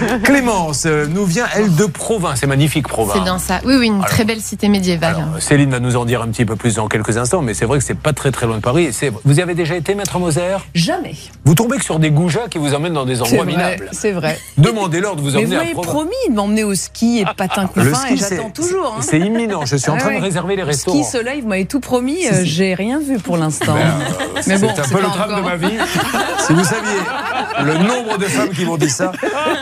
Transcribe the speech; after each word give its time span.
Clémence 0.24 0.84
euh, 0.86 1.06
nous 1.08 1.24
vient, 1.24 1.46
elle, 1.54 1.74
de 1.74 1.84
Provins. 1.86 2.34
C'est 2.36 2.46
magnifique, 2.46 2.88
Provins. 2.88 3.14
C'est 3.14 3.20
bien 3.22 3.38
ça. 3.38 3.60
Oui, 3.64 3.74
oui, 3.78 3.86
une 3.86 4.00
très 4.02 4.24
belle 4.24 4.40
cité 4.40 4.68
médiévale. 4.68 5.16
Alors, 5.16 5.40
Céline 5.42 5.70
va 5.70 5.80
nous 5.80 5.96
en 5.96 6.04
dire 6.04 6.22
un 6.22 6.28
petit 6.28 6.44
peu 6.44 6.56
plus 6.56 6.74
dans 6.76 6.88
quelques 6.88 7.16
instants, 7.16 7.42
mais 7.42 7.54
c'est 7.54 7.64
vrai 7.64 7.78
que 7.78 7.84
c'est 7.84 7.94
pas 7.98 8.12
très 8.12 8.30
très 8.30 8.46
loin 8.46 8.56
de 8.56 8.60
Paris. 8.62 8.88
C'est- 8.92 9.12
Vous 9.24 9.38
y 9.38 9.42
avez 9.42 9.54
déjà 9.54 9.74
été, 9.76 9.94
Maître 9.94 10.18
Moser? 10.18 10.56
Jamais. 10.74 11.14
Vous 11.44 11.54
tombez 11.54 11.78
que 11.78 11.84
sur 11.84 11.98
des 11.98 12.10
goujats 12.10 12.48
qui 12.50 12.58
vous 12.58 12.74
emmènent 12.74 12.92
dans 12.94 13.04
des 13.06 13.16
C'est 13.16 13.22
endroits 13.22 13.44
vrai. 13.44 13.52
minables. 13.52 13.88
C'est 13.92 14.12
vrai. 14.12 14.38
Demandez-leur 14.58 15.16
de 15.16 15.20
vous 15.20 15.26
Mais 15.30 15.32
vous 15.32 15.38
emmener 15.44 15.56
à 15.56 15.58
m'avez 15.60 15.72
Provins. 15.72 15.90
promis 15.92 16.10
de 16.30 16.34
m'emmener 16.34 16.64
au 16.64 16.74
ski 16.74 17.20
et 17.20 17.24
patin 17.36 17.62
Le 17.62 17.68
couffin 17.68 18.06
et 18.08 18.16
ski, 18.16 18.16
j'attends 18.18 18.50
c'est- 18.54 18.62
toujours. 18.62 18.96
hein. 18.98 19.02
C'est 19.02 19.18
imminent. 19.18 19.64
Je 19.64 19.76
suis 19.76 19.90
en 19.90 19.94
Ah 19.96 20.00
train 20.00 20.16
de 20.16 20.22
réserver 20.22 20.56
les 20.56 20.62
Ski, 20.62 20.68
restaurants. 20.68 21.02
soleil, 21.04 21.40
vous 21.40 21.48
m'avez 21.48 21.66
tout 21.66 21.80
promis, 21.80 22.26
euh, 22.26 22.40
j'ai 22.44 22.74
rien 22.74 22.98
vu 23.00 23.18
pour 23.18 23.36
l'instant. 23.36 23.74
Ben, 23.74 24.42
Mais 24.46 24.58
bon, 24.58 24.68
c'est 24.74 24.80
un 24.82 24.88
peu 24.88 25.00
le 25.02 25.08
drame 25.08 25.36
de 25.36 25.40
ma 25.42 25.56
vie. 25.56 25.76
si 26.46 26.52
vous 26.52 26.64
saviez 26.64 26.98
le 27.64 27.74
nombre 27.78 28.18
de 28.18 28.24
femmes 28.24 28.50
qui 28.50 28.64
m'ont 28.64 28.76
dit 28.76 28.90
ça. 28.90 29.12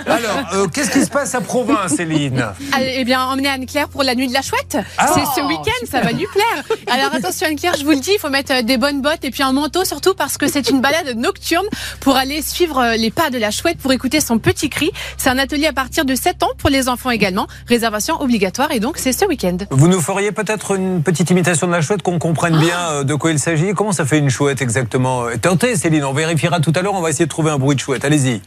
Alors, 0.07 0.24
euh, 0.55 0.67
qu'est-ce 0.69 0.91
qui 0.91 1.03
se 1.05 1.11
passe 1.11 1.35
à 1.35 1.41
Provins, 1.41 1.89
Céline 1.89 2.45
Allez, 2.73 2.95
Eh 2.99 3.05
bien, 3.05 3.25
emmener 3.25 3.49
Anne-Claire 3.49 3.89
pour 3.89 4.03
la 4.03 4.15
nuit 4.15 4.29
de 4.29 4.33
la 4.33 4.43
chouette. 4.43 4.79
Ah. 4.99 5.13
c'est 5.15 5.41
ce 5.41 5.47
week-end, 5.47 5.87
ça 5.91 6.01
va 6.01 6.13
lui 6.13 6.27
plaire. 6.33 6.65
Alors 6.89 7.15
attention 7.15 7.47
Anne-Claire, 7.49 7.75
je 7.79 7.85
vous 7.85 7.91
le 7.91 8.01
dis, 8.01 8.13
il 8.15 8.19
faut 8.19 8.31
mettre 8.31 8.53
euh, 8.53 8.63
des 8.63 8.77
bonnes 8.79 9.03
bottes 9.03 9.25
et 9.25 9.31
puis 9.31 9.43
un 9.43 9.53
manteau 9.53 9.85
surtout 9.85 10.15
parce 10.15 10.39
que 10.39 10.49
c'est 10.49 10.71
une 10.71 10.81
balade 10.81 11.17
nocturne 11.17 11.67
pour 12.01 12.17
aller 12.17 12.43
suivre 12.43 12.79
euh, 12.79 12.97
les 12.97 13.11
pas 13.11 13.31
de 13.31 13.39
la 13.39 13.51
chouette 13.51 13.79
pour 13.79 13.93
écouter 13.93 14.21
son 14.21 14.39
petit 14.39 14.69
cri. 14.71 14.91
C'est 15.17 15.31
un 15.31 15.39
atelier 15.39 15.67
à 15.67 15.73
partir 15.73 16.05
de 16.05 16.15
7 16.15 16.43
ans 16.43 16.51
pour 16.59 16.71
les 16.71 16.89
enfants 16.89 17.11
également. 17.11 17.47
Réservation 17.69 18.21
obligatoire 18.21 18.71
et 18.73 18.81
donc 18.81 18.99
c'est 18.99 19.13
ce 19.13 19.25
week-end. 19.25 19.57
Vous 19.71 19.89
nous 19.89 20.01
feriez 20.01 20.33
peut-être 20.33 20.77
une 20.77 21.03
petite 21.03 21.31
imitation 21.31 21.67
de 21.67 21.73
la 21.73 21.81
chouette, 21.81 22.03
qu'on 22.03 22.19
comprenne 22.19 22.59
bien 22.59 22.79
euh, 22.91 23.05
de 23.05 23.15
quoi 23.15 23.31
il 23.31 23.39
s'agit 23.39 23.73
Comment 23.75 23.93
ça 23.93 24.05
fait 24.05 24.19
une 24.19 24.31
chouette 24.31 24.63
exactement? 24.63 25.25
Tentez, 25.41 25.77
Céline, 25.77 26.05
on 26.05 26.13
vérifiera 26.13 26.61
tout 26.61 26.73
à 26.75 26.83
l'heure, 26.83 26.95
on 26.95 27.01
va 27.01 27.11
essayer 27.11 27.27
de 27.27 27.31
trouver 27.31 27.51
un 27.51 27.59
bruit 27.59 27.77
de 27.77 27.81
chouette. 27.81 28.05
Allez-y. 28.05 28.41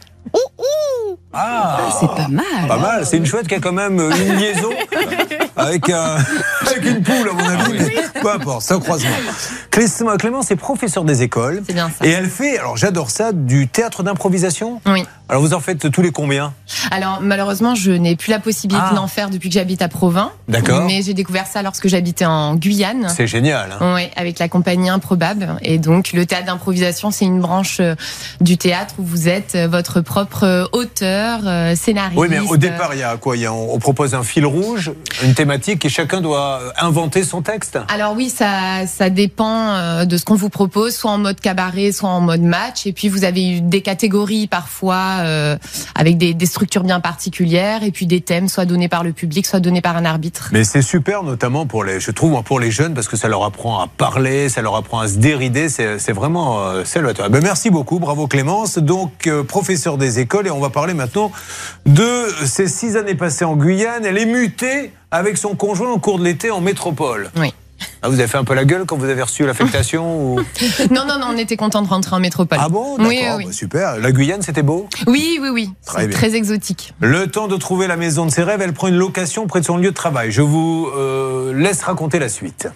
Ah, 1.32 1.78
C'est 2.00 2.06
pas 2.08 2.28
mal. 2.28 2.44
Pas 2.68 2.76
mal, 2.78 3.06
c'est 3.06 3.16
une 3.16 3.26
chouette 3.26 3.46
qui 3.48 3.54
a 3.54 3.60
quand 3.60 3.72
même 3.72 3.98
une 4.00 4.36
liaison 4.36 4.70
avec, 5.56 5.88
un- 5.90 6.16
avec 6.68 6.84
une 6.96 7.02
poule, 7.02 7.28
à 7.28 7.32
mon 7.32 7.48
avis. 7.48 7.72
mais 7.78 8.20
peu 8.20 8.30
importe, 8.32 8.62
c'est 8.62 8.74
un 8.74 8.80
croisement. 8.80 9.10
Clément, 9.70 10.16
Clémence 10.16 10.50
est 10.50 10.56
professeur 10.56 11.04
des 11.04 11.22
écoles. 11.22 11.62
C'est 11.66 11.72
bien 11.74 11.90
ça. 11.96 12.06
Et 12.06 12.10
elle 12.10 12.28
fait, 12.28 12.58
alors 12.58 12.76
j'adore 12.76 13.10
ça, 13.10 13.32
du 13.32 13.68
théâtre 13.68 14.02
d'improvisation. 14.02 14.80
Oui. 14.86 15.04
Alors 15.30 15.42
vous 15.42 15.52
en 15.52 15.60
faites 15.60 15.90
tous 15.90 16.00
les 16.00 16.10
combien? 16.10 16.54
Alors 16.90 17.18
malheureusement, 17.20 17.74
je 17.74 17.90
n'ai 17.90 18.16
plus 18.16 18.30
la 18.30 18.38
possibilité 18.38 18.82
Ah. 18.92 18.94
d'en 18.94 19.06
faire 19.08 19.28
depuis 19.28 19.50
que 19.50 19.54
j'habite 19.54 19.82
à 19.82 19.88
Provins. 19.88 20.32
D'accord. 20.48 20.86
Mais 20.86 21.02
j'ai 21.02 21.12
découvert 21.12 21.46
ça 21.46 21.62
lorsque 21.62 21.86
j'habitais 21.86 22.24
en 22.24 22.54
Guyane. 22.54 23.08
C'est 23.14 23.26
génial. 23.26 23.76
hein. 23.78 23.94
Oui, 23.94 24.08
avec 24.16 24.38
la 24.38 24.48
compagnie 24.48 24.88
Improbable. 24.88 25.56
Et 25.62 25.78
donc, 25.78 26.12
le 26.14 26.24
théâtre 26.24 26.46
d'improvisation, 26.46 27.10
c'est 27.10 27.26
une 27.26 27.40
branche 27.40 27.78
euh, 27.80 27.94
du 28.40 28.56
théâtre 28.56 28.94
où 28.98 29.04
vous 29.04 29.28
êtes 29.28 29.54
euh, 29.54 29.68
votre 29.68 30.00
propre 30.00 30.44
euh, 30.44 30.64
auteur, 30.72 31.40
scénariste. 31.76 32.18
Oui, 32.18 32.28
mais 32.30 32.38
au 32.40 32.56
départ, 32.56 32.94
il 32.94 33.00
y 33.00 33.02
a 33.02 33.16
quoi? 33.18 33.36
Il 33.36 33.42
y 33.42 33.46
a, 33.46 33.52
on, 33.52 33.74
on 33.74 33.78
propose 33.78 34.14
un 34.14 34.22
fil 34.22 34.46
rouge, 34.46 34.92
une 35.22 35.34
thématique, 35.34 35.84
et 35.84 35.88
chacun 35.90 36.20
doit 36.22 36.57
euh, 36.58 36.70
inventer 36.80 37.22
son 37.24 37.42
texte. 37.42 37.78
Alors 37.88 38.14
oui, 38.14 38.30
ça, 38.30 38.86
ça 38.86 39.10
dépend 39.10 39.74
euh, 39.74 40.04
de 40.04 40.16
ce 40.16 40.24
qu'on 40.24 40.34
vous 40.34 40.48
propose, 40.48 40.94
soit 40.94 41.10
en 41.10 41.18
mode 41.18 41.40
cabaret, 41.40 41.92
soit 41.92 42.10
en 42.10 42.20
mode 42.20 42.42
match. 42.42 42.86
Et 42.86 42.92
puis 42.92 43.08
vous 43.08 43.24
avez 43.24 43.56
eu 43.56 43.60
des 43.60 43.82
catégories 43.82 44.46
parfois 44.46 45.18
euh, 45.20 45.56
avec 45.94 46.18
des, 46.18 46.34
des 46.34 46.46
structures 46.46 46.84
bien 46.84 47.00
particulières, 47.00 47.82
et 47.82 47.90
puis 47.90 48.06
des 48.06 48.20
thèmes 48.20 48.48
soit 48.48 48.64
donnés 48.64 48.88
par 48.88 49.04
le 49.04 49.12
public, 49.12 49.46
soit 49.46 49.60
donnés 49.60 49.80
par 49.82 49.96
un 49.96 50.04
arbitre. 50.04 50.48
Mais 50.52 50.64
c'est 50.64 50.82
super, 50.82 51.22
notamment 51.22 51.66
pour 51.66 51.84
les, 51.84 52.00
je 52.00 52.10
trouve, 52.10 52.42
pour 52.42 52.60
les 52.60 52.70
jeunes, 52.70 52.94
parce 52.94 53.08
que 53.08 53.16
ça 53.16 53.28
leur 53.28 53.44
apprend 53.44 53.80
à 53.80 53.86
parler, 53.86 54.48
ça 54.48 54.62
leur 54.62 54.76
apprend 54.76 55.00
à 55.00 55.08
se 55.08 55.18
dérider. 55.18 55.68
C'est 55.68 55.98
c'est 55.98 56.12
vraiment 56.12 56.60
euh, 56.60 56.84
salvateur. 56.84 57.28
Ben, 57.28 57.42
merci 57.42 57.68
beaucoup, 57.70 57.98
bravo 57.98 58.26
Clémence. 58.26 58.78
Donc, 58.78 59.26
euh, 59.26 59.42
professeur 59.42 59.98
des 59.98 60.20
écoles, 60.20 60.46
et 60.46 60.50
on 60.50 60.58
va 60.58 60.70
parler 60.70 60.94
maintenant 60.94 61.30
de 61.84 62.28
ces 62.46 62.66
six 62.66 62.96
années 62.96 63.14
passées 63.14 63.44
en 63.44 63.56
Guyane. 63.56 64.04
Elle 64.04 64.16
est 64.16 64.26
mutée 64.26 64.92
avec 65.10 65.36
son 65.38 65.54
conjoint 65.54 65.90
au 65.90 65.98
cours 65.98 66.18
de 66.18 66.24
l'été 66.24 66.50
en 66.50 66.60
métropole. 66.60 67.30
Oui. 67.36 67.52
Ah, 68.02 68.08
vous 68.08 68.18
avez 68.18 68.28
fait 68.28 68.38
un 68.38 68.44
peu 68.44 68.54
la 68.54 68.64
gueule 68.64 68.84
quand 68.86 68.96
vous 68.96 69.08
avez 69.08 69.22
reçu 69.22 69.46
l'affectation 69.46 70.20
ou... 70.34 70.40
Non, 70.90 71.04
non, 71.06 71.18
non, 71.18 71.28
on 71.30 71.36
était 71.36 71.56
content 71.56 71.82
de 71.82 71.88
rentrer 71.88 72.14
en 72.16 72.20
métropole. 72.20 72.58
Ah 72.60 72.68
bon 72.68 72.96
D'accord, 72.96 73.08
Oui, 73.08 73.20
oui, 73.36 73.44
bah, 73.46 73.52
super. 73.52 73.98
La 73.98 74.12
Guyane, 74.12 74.42
c'était 74.42 74.62
beau 74.62 74.88
Oui, 75.06 75.38
oui, 75.40 75.48
oui. 75.48 75.70
Très 75.86 76.08
très 76.08 76.34
exotique. 76.34 76.94
Le 77.00 77.26
temps 77.28 77.48
de 77.48 77.56
trouver 77.56 77.86
la 77.86 77.96
maison 77.96 78.26
de 78.26 78.30
ses 78.30 78.42
rêves, 78.42 78.60
elle 78.62 78.72
prend 78.72 78.88
une 78.88 78.96
location 78.96 79.46
près 79.46 79.60
de 79.60 79.64
son 79.64 79.76
lieu 79.76 79.90
de 79.90 79.94
travail. 79.94 80.30
Je 80.30 80.42
vous 80.42 80.88
euh, 80.96 81.52
laisse 81.54 81.82
raconter 81.82 82.18
la 82.18 82.28
suite. 82.28 82.68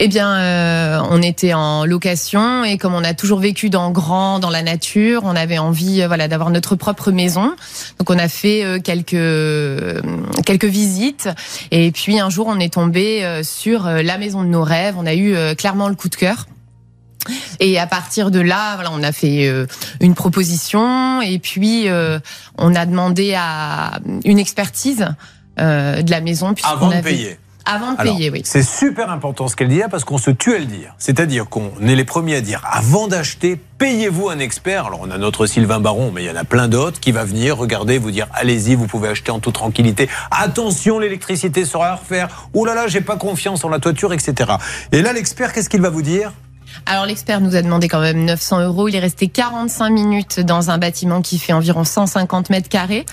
Eh 0.00 0.08
bien, 0.08 0.34
euh, 0.36 1.00
on 1.10 1.22
était 1.22 1.54
en 1.54 1.84
location 1.84 2.64
et 2.64 2.78
comme 2.78 2.94
on 2.94 3.04
a 3.04 3.14
toujours 3.14 3.38
vécu 3.38 3.70
dans 3.70 3.90
grand, 3.90 4.38
dans 4.40 4.50
la 4.50 4.62
nature, 4.62 5.22
on 5.24 5.36
avait 5.36 5.58
envie, 5.58 6.02
euh, 6.02 6.06
voilà, 6.08 6.26
d'avoir 6.28 6.50
notre 6.50 6.74
propre 6.76 7.12
maison. 7.12 7.54
Donc, 7.98 8.10
on 8.10 8.18
a 8.18 8.28
fait 8.28 8.64
euh, 8.64 8.80
quelques 8.80 9.14
euh, 9.14 10.00
quelques 10.44 10.64
visites 10.64 11.28
et 11.70 11.92
puis 11.92 12.18
un 12.18 12.28
jour, 12.30 12.46
on 12.48 12.58
est 12.58 12.74
tombé 12.74 13.24
euh, 13.24 13.42
sur 13.42 13.86
euh, 13.86 14.02
la 14.02 14.18
maison 14.18 14.42
de 14.42 14.48
nos 14.48 14.62
rêves. 14.64 14.94
On 14.98 15.06
a 15.06 15.14
eu 15.14 15.34
euh, 15.34 15.54
clairement 15.54 15.88
le 15.88 15.94
coup 15.94 16.08
de 16.08 16.16
cœur. 16.16 16.46
Et 17.58 17.78
à 17.78 17.86
partir 17.86 18.30
de 18.30 18.40
là, 18.40 18.74
voilà, 18.74 18.90
on 18.92 19.02
a 19.02 19.10
fait 19.12 19.46
euh, 19.46 19.66
une 20.00 20.14
proposition 20.14 21.22
et 21.22 21.38
puis 21.38 21.88
euh, 21.88 22.18
on 22.58 22.74
a 22.74 22.84
demandé 22.84 23.34
à 23.34 23.98
une 24.26 24.38
expertise 24.38 25.06
euh, 25.58 26.02
de 26.02 26.10
la 26.10 26.20
maison 26.20 26.54
Avant 26.64 26.88
de 26.88 26.94
avait- 26.96 27.10
payer. 27.10 27.38
Avant 27.66 27.92
de 27.92 28.00
Alors, 28.00 28.16
payer, 28.16 28.30
oui. 28.30 28.42
C'est 28.44 28.62
super 28.62 29.10
important 29.10 29.48
ce 29.48 29.56
qu'elle 29.56 29.68
dit 29.68 29.78
là 29.78 29.88
parce 29.88 30.04
qu'on 30.04 30.18
se 30.18 30.30
tue 30.30 30.54
à 30.54 30.58
le 30.58 30.66
dire. 30.66 30.94
C'est-à-dire 30.98 31.48
qu'on 31.48 31.70
est 31.80 31.94
les 31.94 32.04
premiers 32.04 32.36
à 32.36 32.40
dire 32.40 32.62
avant 32.70 33.08
d'acheter, 33.08 33.58
payez-vous 33.78 34.28
un 34.28 34.38
expert. 34.38 34.86
Alors 34.86 35.00
on 35.02 35.10
a 35.10 35.16
notre 35.16 35.46
Sylvain 35.46 35.80
Baron, 35.80 36.10
mais 36.12 36.24
il 36.24 36.26
y 36.26 36.30
en 36.30 36.36
a 36.36 36.44
plein 36.44 36.68
d'autres 36.68 37.00
qui 37.00 37.12
va 37.12 37.24
venir 37.24 37.56
regarder, 37.56 37.98
vous 37.98 38.10
dire 38.10 38.26
allez-y, 38.34 38.74
vous 38.74 38.86
pouvez 38.86 39.08
acheter 39.08 39.30
en 39.30 39.38
toute 39.38 39.54
tranquillité. 39.54 40.08
Attention, 40.30 40.98
l'électricité 40.98 41.64
sera 41.64 41.88
à 41.88 41.94
refaire. 41.94 42.48
Oh 42.52 42.64
là 42.64 42.74
là, 42.74 42.86
j'ai 42.86 43.00
pas 43.00 43.16
confiance 43.16 43.64
en 43.64 43.70
la 43.70 43.78
toiture, 43.78 44.12
etc. 44.12 44.52
Et 44.92 45.00
là, 45.00 45.12
l'expert, 45.12 45.52
qu'est-ce 45.52 45.70
qu'il 45.70 45.80
va 45.80 45.90
vous 45.90 46.02
dire? 46.02 46.32
Alors 46.86 47.06
l'expert 47.06 47.40
nous 47.40 47.56
a 47.56 47.62
demandé 47.62 47.88
quand 47.88 48.00
même 48.00 48.24
900 48.24 48.60
euros. 48.60 48.88
Il 48.88 48.96
est 48.96 49.00
resté 49.00 49.28
45 49.28 49.90
minutes 49.90 50.40
dans 50.40 50.70
un 50.70 50.78
bâtiment 50.78 51.22
qui 51.22 51.38
fait 51.38 51.52
environ 51.52 51.84
150 51.84 52.50
mètres 52.50 52.68
carrés. 52.68 53.06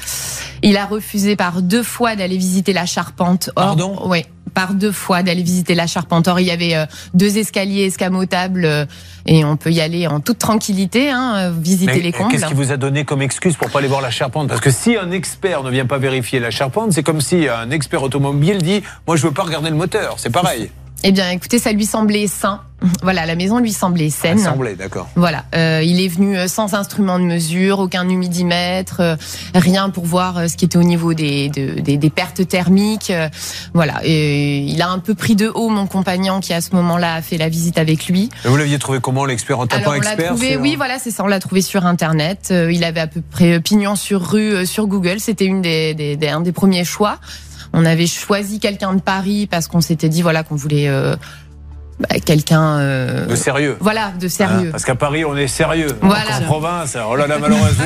Il 0.61 0.77
a 0.77 0.85
refusé 0.85 1.35
par 1.35 1.61
deux 1.61 1.83
fois 1.83 2.15
d'aller 2.15 2.37
visiter 2.37 2.73
la 2.73 2.85
charpente. 2.85 3.49
Or, 3.55 3.63
Pardon? 3.63 3.99
Oui, 4.05 4.25
par 4.53 4.73
deux 4.73 4.91
fois 4.91 5.23
d'aller 5.23 5.43
visiter 5.43 5.75
la 5.75 5.87
charpente. 5.87 6.27
Or, 6.27 6.39
il 6.39 6.47
y 6.47 6.51
avait 6.51 6.75
euh, 6.75 6.85
deux 7.13 7.37
escaliers 7.37 7.85
escamotables 7.85 8.65
euh, 8.65 8.85
et 9.25 9.45
on 9.45 9.57
peut 9.57 9.71
y 9.71 9.81
aller 9.81 10.07
en 10.07 10.19
toute 10.19 10.39
tranquillité, 10.39 11.09
hein, 11.09 11.35
euh, 11.37 11.51
visiter 11.57 11.93
Mais 11.93 11.99
les 11.99 12.11
combles. 12.11 12.31
Qu'est-ce 12.31 12.47
qui 12.47 12.53
vous 12.53 12.71
a 12.71 12.77
donné 12.77 13.05
comme 13.05 13.21
excuse 13.21 13.55
pour 13.55 13.69
pas 13.69 13.79
aller 13.79 13.87
voir 13.87 14.01
la 14.01 14.11
charpente? 14.11 14.49
Parce 14.49 14.61
que 14.61 14.71
si 14.71 14.97
un 14.97 15.11
expert 15.11 15.63
ne 15.63 15.71
vient 15.71 15.85
pas 15.85 15.97
vérifier 15.97 16.39
la 16.39 16.51
charpente, 16.51 16.93
c'est 16.93 17.03
comme 17.03 17.21
si 17.21 17.47
un 17.47 17.71
expert 17.71 18.03
automobile 18.03 18.61
dit 18.61 18.83
moi 19.07 19.15
je 19.15 19.23
veux 19.23 19.33
pas 19.33 19.43
regarder 19.43 19.69
le 19.69 19.75
moteur. 19.75 20.15
C'est 20.17 20.31
pareil. 20.31 20.71
Eh 21.03 21.11
bien, 21.11 21.31
écoutez, 21.31 21.57
ça 21.59 21.71
lui 21.71 21.85
semblait 21.85 22.27
sain. 22.27 22.61
Voilà, 23.03 23.27
la 23.27 23.35
maison 23.35 23.59
lui 23.59 23.71
semblait 23.73 24.09
saine. 24.09 24.39
Assemblée, 24.39 24.73
d'accord. 24.75 25.07
Voilà, 25.15 25.45
euh, 25.55 25.81
il 25.83 26.01
est 26.01 26.07
venu 26.07 26.35
euh, 26.35 26.47
sans 26.47 26.73
instrument 26.73 27.19
de 27.19 27.23
mesure, 27.23 27.77
aucun 27.79 28.09
humidimètre, 28.09 29.01
euh, 29.01 29.15
rien 29.53 29.91
pour 29.91 30.05
voir 30.05 30.37
euh, 30.37 30.47
ce 30.47 30.57
qui 30.57 30.65
était 30.65 30.77
au 30.77 30.83
niveau 30.83 31.13
des, 31.13 31.49
de- 31.49 31.79
des, 31.79 31.97
des 31.97 32.09
pertes 32.09 32.47
thermiques. 32.47 33.11
euh, 33.11 33.29
voilà, 33.75 33.99
et 34.03 34.59
il 34.59 34.81
a 34.81 34.89
un 34.89 34.97
peu 34.97 35.13
pris 35.13 35.35
de 35.35 35.47
haut 35.53 35.69
mon 35.69 35.85
compagnon 35.85 36.39
qui 36.39 36.53
à 36.53 36.61
ce 36.61 36.75
moment-là 36.75 37.15
a 37.15 37.21
fait 37.21 37.37
la 37.37 37.49
visite 37.49 37.77
avec 37.77 38.07
lui. 38.07 38.29
Et 38.45 38.47
vous 38.47 38.57
l'aviez 38.57 38.79
trouvé 38.79 38.99
comment 38.99 39.25
l'expert 39.25 39.59
en 39.59 39.67
tapant 39.67 39.81
Alors 39.91 39.93
on 39.97 40.01
l'a 40.01 40.13
expert 40.13 40.29
trouvé, 40.31 40.57
oui, 40.57 40.75
voilà, 40.75 40.97
c'est 40.97 41.11
ça, 41.11 41.23
on 41.23 41.27
l'a 41.27 41.39
trouvé 41.39 41.61
sur 41.61 41.85
internet. 41.85 42.49
Euh, 42.49 42.71
il 42.71 42.83
avait 42.83 42.99
à 43.01 43.07
peu 43.07 43.21
près 43.21 43.59
pignon 43.59 43.95
sur 43.95 44.21
rue 44.27 44.53
euh, 44.53 44.65
sur 44.65 44.87
Google. 44.87 45.19
C'était 45.19 45.45
une 45.45 45.61
des, 45.61 45.93
des, 45.93 46.15
des- 46.15 46.29
un 46.29 46.41
des 46.41 46.51
premiers 46.51 46.83
choix. 46.85 47.19
On 47.73 47.85
avait 47.85 48.07
choisi 48.07 48.59
quelqu'un 48.59 48.93
de 48.93 49.01
Paris 49.01 49.47
parce 49.47 49.67
qu'on 49.67 49.81
s'était 49.81 50.09
dit 50.09 50.21
voilà 50.21 50.43
qu'on 50.43 50.55
voulait 50.55 50.89
euh, 50.89 51.15
bah, 52.01 52.19
quelqu'un 52.19 52.79
euh, 52.79 53.25
De 53.25 53.35
sérieux. 53.35 53.77
voilà 53.79 54.11
de 54.19 54.25
Hein, 54.25 54.29
sérieux. 54.29 54.69
parce 54.71 54.85
qu'à 54.85 54.95
Paris, 54.95 55.25
on 55.25 55.35
est 55.35 55.47
sérieux. 55.47 55.89
Voilà. 56.01 56.37
En 56.37 56.41
province, 56.43 56.97
oh 57.09 57.15
là 57.15 57.27
là, 57.27 57.37
malheureusement, 57.39 57.85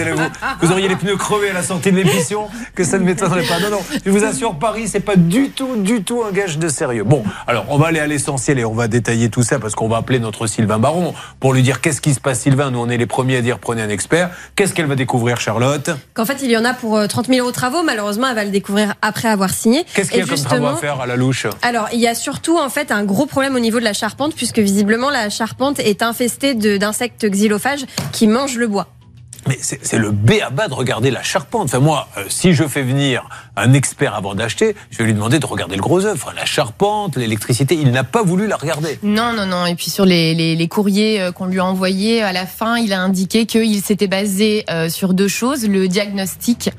vous, 0.62 0.71
auriez 0.71 0.88
les 0.88 0.95
pneus 0.95 1.17
crevés 1.17 1.50
à 1.50 1.53
la 1.53 1.63
sortie 1.63 1.91
de 1.91 1.97
l'émission, 1.97 2.47
que 2.73 2.83
ça 2.83 2.97
ne 2.97 3.03
m'étonnerait 3.03 3.44
pas. 3.44 3.59
Non, 3.59 3.69
non, 3.71 3.79
je 4.06 4.12
vous 4.12 4.23
assure, 4.23 4.56
Paris, 4.56 4.88
c'est 4.88 5.00
pas 5.00 5.15
du 5.15 5.50
tout, 5.50 5.75
du 5.77 6.03
tout 6.03 6.23
un 6.27 6.31
gage 6.31 6.57
de 6.57 6.67
sérieux. 6.67 7.03
Bon, 7.03 7.23
alors, 7.47 7.65
on 7.69 7.77
va 7.77 7.88
aller 7.88 8.00
à 8.00 8.07
l'essentiel 8.07 8.59
et 8.59 8.65
on 8.65 8.73
va 8.73 8.88
détailler 8.88 9.29
tout 9.29 9.44
ça 9.44 9.59
parce 9.59 9.75
qu'on 9.75 9.88
va 9.88 9.97
appeler 9.97 10.19
notre 10.19 10.47
Sylvain 10.47 10.79
Baron 10.79 11.13
pour 11.39 11.53
lui 11.53 11.63
dire 11.63 11.81
qu'est-ce 11.81 12.01
qui 12.01 12.13
se 12.13 12.19
passe, 12.19 12.41
Sylvain. 12.41 12.71
Nous, 12.71 12.79
on 12.79 12.89
est 12.89 12.97
les 12.97 13.06
premiers 13.06 13.38
à 13.38 13.41
dire 13.41 13.59
prenez 13.59 13.81
un 13.81 13.89
expert. 13.89 14.29
Qu'est-ce 14.56 14.73
qu'elle 14.73 14.88
va 14.88 14.95
découvrir, 14.95 15.39
Charlotte? 15.39 15.89
Qu'en 16.13 16.25
fait, 16.25 16.38
il 16.41 16.51
y 16.51 16.57
en 16.57 16.65
a 16.65 16.73
pour 16.73 16.97
euh, 16.97 17.07
30 17.07 17.27
000 17.27 17.39
euros 17.39 17.50
de 17.50 17.56
travaux. 17.56 17.83
Malheureusement, 17.83 18.27
elle 18.29 18.35
va 18.35 18.45
le 18.45 18.51
découvrir 18.51 18.94
après 19.01 19.27
avoir 19.27 19.50
signé. 19.50 19.85
Qu'est-ce 19.94 20.11
qu'il 20.11 20.19
y 20.19 20.23
a 20.23 20.25
comme 20.25 20.44
travaux 20.44 20.68
à 20.68 20.75
faire 20.77 21.01
à 21.01 21.06
la 21.06 21.15
louche? 21.15 21.47
Alors, 21.61 21.88
il 21.94 22.00
y 22.00 22.07
a 22.07 22.15
surtout 22.15 22.57
en 22.57 22.69
fait 22.69 22.91
un 22.91 23.03
gros 23.03 23.25
problème 23.25 23.56
au 23.56 23.59
niveau 23.59 23.79
de 23.79 23.83
la 23.83 23.94
charpente, 24.10 24.36
puisque 24.36 24.60
visiblement 24.60 25.10
la 25.10 25.30
charpente 25.30 25.80
est 25.80 26.02
infestée 26.04 26.54
de- 26.54 26.78
d'insectes 26.78 27.25
xylophages 27.25 27.86
qui 28.12 28.28
mangent 28.28 28.57
le 28.57 28.68
bois. 28.68 28.88
Mais 29.48 29.60
c'est 29.62 30.00
le 30.00 30.10
B 30.10 30.31
à 30.44 30.50
bas 30.50 30.68
de 30.68 30.74
regarder 30.74 31.12
la 31.12 31.22
charpente. 31.22 31.66
Enfin, 31.66 31.78
moi, 31.80 32.07
euh, 32.18 32.24
si 32.30 32.54
je 32.54 32.63
fais 32.68 32.81
venir 32.81 33.30
un 33.56 33.74
expert 33.74 34.16
avant 34.16 34.34
d'acheter, 34.34 34.75
je 34.90 34.98
vais 34.98 35.04
lui 35.06 35.13
demander 35.13 35.38
de 35.38 35.46
regarder 35.46 35.75
le 35.75 35.84
gros 35.84 36.04
œuvre. 36.04 36.34
La 36.36 36.46
charpente, 36.46 37.16
l'électricité, 37.16 37.75
il 37.75 37.92
n'a 37.92 38.04
pas 38.04 38.24
voulu 38.24 38.48
la 38.48 38.56
regarder. 38.57 38.98
Non, 39.04 39.34
non, 39.34 39.46
non. 39.46 39.68
Et 39.68 39.75
puis 39.75 39.92
sur 39.92 40.04
les, 40.06 40.34
les, 40.34 40.56
les 40.56 40.68
courriers 40.68 41.22
euh, 41.22 41.31
qu'on 41.31 41.46
lui 41.46 41.60
a 41.60 41.66
envoyés, 41.66 42.24
à 42.24 42.34
la 42.34 42.48
fin, 42.48 42.78
il 42.78 42.92
a 42.92 43.00
indiqué 43.02 43.46
qu'il 43.46 43.84
s'était 43.84 44.07
basé 44.07 44.66
euh, 44.72 44.90
sur 44.90 45.13
deux 45.13 45.28
choses. 45.28 45.68
Le 45.68 45.88
diagnostic 45.88 46.72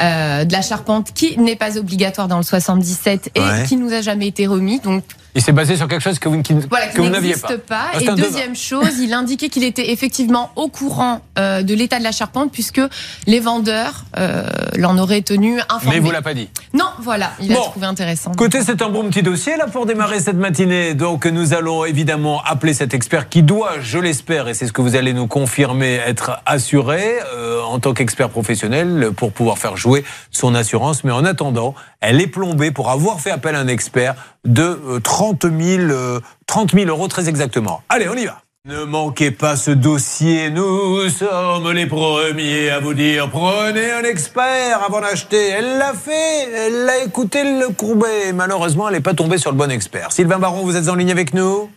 euh, 0.00 0.44
de 0.44 0.52
la 0.52 0.62
charpente 0.62 1.12
qui 1.14 1.36
n'est 1.38 1.56
pas 1.56 1.78
obligatoire 1.78 2.28
dans 2.28 2.36
le 2.38 2.44
77 2.44 3.30
et 3.34 3.40
Ouais. 3.40 3.64
qui 3.66 3.76
nous 3.76 3.92
a 3.92 4.02
jamais 4.02 4.28
été 4.28 4.46
remis. 4.46 4.78
Donc 4.78 5.02
Il 5.36 5.42
s'est 5.42 5.52
basé 5.52 5.76
sur 5.76 5.88
quelque 5.88 6.02
chose 6.02 6.18
que 6.20 6.28
vous, 6.28 6.42
qui- 6.42 6.54
voilà, 6.70 6.86
que 6.86 6.92
qui 6.92 6.98
vous 6.98 7.08
n'aviez 7.08 7.30
n'existe 7.34 7.56
pas. 7.58 7.86
Ah, 7.92 8.00
Et 8.00 8.06
deuxième 8.14 8.54
chose, 8.54 8.98
il 9.00 9.12
indiquait 9.12 9.48
qu'il 9.48 9.64
était 9.64 9.90
effectivement 9.90 10.52
au 10.54 10.68
courant 10.68 11.22
euh, 11.38 11.62
de 11.62 11.74
l'état 11.74 11.98
de 11.98 12.04
la 12.04 12.12
charpente 12.12 12.52
puisque 12.52 12.80
les 13.26 13.40
vendeurs 13.40 14.04
euh, 14.16 14.46
l'en 14.76 14.96
auraient 14.96 15.22
tenu 15.22 15.58
informé. 15.68 15.90
Mais 15.90 15.96
il 15.96 16.02
vous 16.02 16.10
l'a 16.12 16.22
pas 16.22 16.34
dit. 16.34 16.48
Non, 16.72 16.86
voilà, 17.00 17.32
il 17.40 17.48
Bon. 17.52 17.60
a 17.60 17.64
trouvé 17.64 17.86
intéressant. 17.86 18.30
Écoutez, 18.32 18.62
c'est 18.62 18.80
un 18.80 18.88
bon 18.90 19.08
petit 19.08 19.22
dossier 19.24 19.56
là 19.56 19.66
pour 19.66 19.86
démarrer 19.86 20.20
cette 20.20 20.36
matinée. 20.36 20.94
Donc 20.94 21.26
nous 21.26 21.52
allons 21.52 21.84
évidemment 21.84 22.40
appeler 22.44 22.72
cet 22.74 22.94
expert 22.94 23.28
qui 23.28 23.42
doit, 23.42 23.80
je 23.80 23.98
l'espère, 23.98 24.46
et 24.48 24.54
c'est 24.54 24.68
ce 24.68 24.72
que 24.72 24.82
vous 24.82 24.94
allez 24.94 25.12
nous 25.14 25.26
confirmer, 25.26 25.94
être 26.06 26.40
assuré 26.46 27.16
euh, 27.34 27.60
en 27.62 27.80
tant 27.80 27.92
qu'expert 27.92 28.30
professionnel 28.30 29.10
pour 29.16 29.32
pouvoir 29.32 29.58
faire 29.58 29.76
jouer 29.76 30.04
son 30.30 30.54
assurance. 30.54 31.02
Mais 31.02 31.10
en 31.12 31.24
attendant, 31.24 31.74
elle 32.00 32.20
est 32.20 32.26
plombée 32.28 32.70
pour 32.70 32.90
avoir 32.90 33.20
fait 33.20 33.30
appel 33.32 33.56
à 33.56 33.58
un 33.60 33.68
expert 33.68 34.14
de 34.44 34.62
euh, 34.62 35.00
30 35.00 35.46
000, 35.50 35.90
euh, 35.90 36.20
30 36.46 36.72
000 36.72 36.88
euros 36.88 37.08
très 37.08 37.28
exactement. 37.28 37.82
Allez, 37.88 38.08
on 38.08 38.14
y 38.14 38.26
va. 38.26 38.38
Ne 38.66 38.84
manquez 38.84 39.30
pas 39.30 39.56
ce 39.56 39.70
dossier, 39.70 40.48
nous 40.48 41.10
sommes 41.10 41.70
les 41.72 41.84
premiers 41.84 42.70
à 42.70 42.80
vous 42.80 42.94
dire 42.94 43.28
prenez 43.30 43.90
un 43.92 44.04
expert 44.04 44.82
avant 44.82 45.02
d'acheter. 45.02 45.50
Elle 45.50 45.76
l'a 45.76 45.92
fait, 45.92 46.50
elle 46.50 46.86
l'a 46.86 47.04
écouté 47.04 47.44
le 47.44 47.74
courbet. 47.74 48.32
Malheureusement, 48.32 48.88
elle 48.88 48.94
n'est 48.94 49.02
pas 49.02 49.12
tombée 49.12 49.36
sur 49.36 49.50
le 49.50 49.58
bon 49.58 49.70
expert. 49.70 50.12
Sylvain 50.12 50.38
Baron, 50.38 50.62
vous 50.62 50.76
êtes 50.76 50.88
en 50.88 50.94
ligne 50.94 51.10
avec 51.10 51.34
nous? 51.34 51.68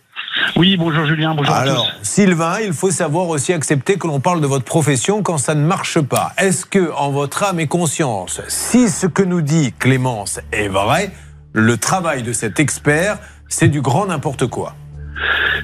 Oui, 0.55 0.77
bonjour 0.77 1.05
Julien, 1.05 1.35
bonjour 1.35 1.53
à 1.53 1.57
Alors, 1.57 1.87
tous. 1.99 2.07
Sylvain, 2.07 2.59
il 2.61 2.71
faut 2.71 2.91
savoir 2.91 3.27
aussi 3.27 3.51
accepter 3.51 3.97
que 3.97 4.07
l'on 4.07 4.21
parle 4.21 4.39
de 4.39 4.47
votre 4.47 4.63
profession 4.63 5.23
quand 5.23 5.37
ça 5.37 5.55
ne 5.55 5.65
marche 5.65 5.99
pas. 5.99 6.31
Est-ce 6.37 6.65
que, 6.65 6.91
en 6.95 7.11
votre 7.11 7.43
âme 7.43 7.59
et 7.59 7.67
conscience, 7.67 8.39
si 8.47 8.89
ce 8.89 9.07
que 9.07 9.23
nous 9.23 9.41
dit 9.41 9.73
Clémence 9.77 10.39
est 10.53 10.69
vrai, 10.69 11.11
le 11.57 11.75
travail 11.75 12.21
de 12.21 12.33
cet 12.33 12.59
expert, 12.59 13.17
c'est 13.49 13.67
du 13.67 13.81
grand 13.81 14.05
n'importe 14.05 14.45
quoi 14.45 14.75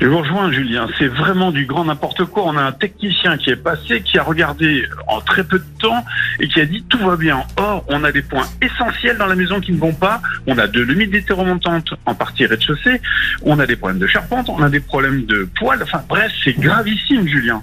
Je 0.02 0.08
vous 0.08 0.18
rejoins 0.18 0.52
Julien, 0.52 0.88
c'est 0.98 1.08
vraiment 1.08 1.52
du 1.52 1.68
grand 1.68 1.86
n'importe 1.86 2.26
quoi. 2.26 2.44
On 2.46 2.58
a 2.58 2.64
un 2.64 2.72
technicien 2.72 3.38
qui 3.38 3.52
est 3.52 3.56
passé, 3.56 4.02
qui 4.02 4.18
a 4.18 4.24
regardé 4.24 4.86
en 5.08 5.22
très 5.22 5.44
peu 5.44 5.60
de 5.60 5.66
temps 5.80 6.04
et 6.40 6.48
qui 6.48 6.60
a 6.60 6.66
dit 6.66 6.84
tout 6.90 6.98
va 6.98 7.16
bien. 7.16 7.44
Or, 7.58 7.86
on 7.90 8.04
a 8.04 8.12
des 8.12 8.24
points 8.24 8.48
essentiels 8.60 9.18
dans 9.18 9.28
la 9.28 9.36
maison 9.36 9.62
qui 9.62 9.72
ne 9.72 9.78
vont 9.78 9.94
pas. 9.94 10.20
On 10.48 10.58
a 10.58 10.66
de 10.66 10.82
l'humidité 10.82 11.32
remontante 11.32 11.94
en 12.08 12.16
partie 12.16 12.48
rez-de-chaussée. 12.48 13.00
On 13.44 13.60
a 13.60 13.68
des 13.68 13.76
problèmes 13.76 14.00
de 14.00 14.08
charpente, 14.08 14.50
on 14.50 14.64
a 14.64 14.70
des 14.70 14.80
problèmes 14.80 15.26
de 15.26 15.48
poils. 15.60 15.84
Enfin 15.84 16.02
bref, 16.10 16.32
c'est 16.44 16.58
gravissime 16.60 17.28
Julien. 17.28 17.62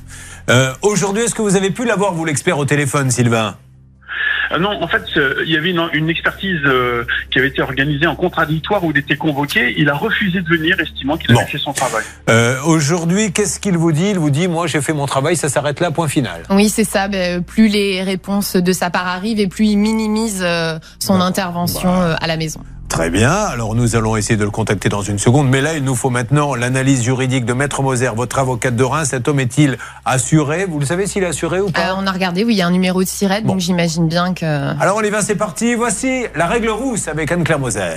Euh, 0.50 0.72
Aujourd'hui, 0.82 1.24
est-ce 1.24 1.34
que 1.34 1.42
vous 1.42 1.56
avez 1.56 1.70
pu 1.70 1.84
l'avoir, 1.84 2.14
vous, 2.14 2.24
l'expert, 2.24 2.58
au 2.58 2.64
téléphone, 2.64 3.10
Sylvain? 3.10 3.56
Euh, 4.52 4.58
non, 4.58 4.82
en 4.82 4.88
fait, 4.88 5.02
euh, 5.16 5.42
il 5.44 5.52
y 5.52 5.56
avait 5.56 5.70
une, 5.70 5.82
une 5.92 6.08
expertise 6.10 6.58
euh, 6.64 7.04
qui 7.30 7.38
avait 7.38 7.48
été 7.48 7.62
organisée 7.62 8.06
en 8.06 8.16
contradictoire 8.16 8.82
où 8.84 8.90
il 8.90 8.98
était 8.98 9.16
convoqué. 9.16 9.74
Il 9.78 9.88
a 9.88 9.94
refusé 9.94 10.40
de 10.40 10.48
venir, 10.48 10.78
estimant 10.80 11.16
qu'il 11.16 11.30
avait 11.32 11.40
Bon. 11.44 11.46
fait 11.46 11.58
son 11.58 11.72
travail. 11.72 12.04
Euh, 12.28 12.56
Aujourd'hui, 12.64 13.32
qu'est-ce 13.32 13.60
qu'il 13.60 13.76
vous 13.78 13.92
dit? 13.92 14.10
Il 14.10 14.18
vous 14.18 14.30
dit, 14.30 14.48
moi, 14.48 14.66
j'ai 14.66 14.80
fait 14.80 14.92
mon 14.92 15.06
travail, 15.06 15.36
ça 15.36 15.48
s'arrête 15.48 15.80
là, 15.80 15.90
point 15.90 16.08
final. 16.08 16.42
Oui, 16.50 16.68
c'est 16.68 16.84
ça. 16.84 17.08
Ben, 17.08 17.42
plus 17.42 17.68
les 17.68 18.02
réponses 18.02 18.56
de 18.56 18.72
sa 18.72 18.90
part 18.90 19.06
arrivent 19.06 19.40
et 19.40 19.46
plus 19.48 19.66
il 19.66 19.76
minimise 19.76 20.42
euh, 20.44 20.78
son 20.98 21.20
intervention 21.20 21.90
euh, 22.00 22.14
à 22.20 22.26
la 22.26 22.36
maison. 22.36 22.60
Très 22.90 23.08
bien, 23.08 23.30
alors 23.32 23.76
nous 23.76 23.94
allons 23.94 24.16
essayer 24.16 24.36
de 24.36 24.42
le 24.44 24.50
contacter 24.50 24.88
dans 24.88 25.00
une 25.00 25.18
seconde, 25.18 25.48
mais 25.48 25.60
là 25.60 25.74
il 25.76 25.84
nous 25.84 25.94
faut 25.94 26.10
maintenant 26.10 26.56
l'analyse 26.56 27.02
juridique 27.04 27.44
de 27.44 27.52
Maître 27.52 27.82
Moser, 27.82 28.10
votre 28.16 28.40
avocate 28.40 28.74
de 28.74 28.82
Reims. 28.82 29.08
Cet 29.10 29.28
homme 29.28 29.38
est-il 29.38 29.78
assuré? 30.04 30.66
Vous 30.66 30.80
le 30.80 30.84
savez 30.84 31.06
s'il 31.06 31.22
est 31.22 31.26
assuré 31.26 31.60
ou 31.60 31.70
pas? 31.70 31.80
Euh, 31.80 31.94
on 31.96 32.06
a 32.06 32.10
regardé, 32.12 32.42
oui, 32.44 32.54
il 32.54 32.56
y 32.58 32.62
a 32.62 32.66
un 32.66 32.72
numéro 32.72 33.00
de 33.02 33.08
SIRET, 33.08 33.42
Bon. 33.42 33.52
donc 33.52 33.60
j'imagine 33.60 34.08
bien 34.08 34.34
que. 34.34 34.44
Alors 34.82 34.96
on 34.98 35.02
y 35.02 35.08
va, 35.08 35.22
c'est 35.22 35.36
parti. 35.36 35.74
Voici 35.76 36.24
la 36.34 36.46
règle 36.46 36.68
rousse 36.68 37.06
avec 37.06 37.30
Anne-Claire 37.30 37.60
Moser. 37.60 37.92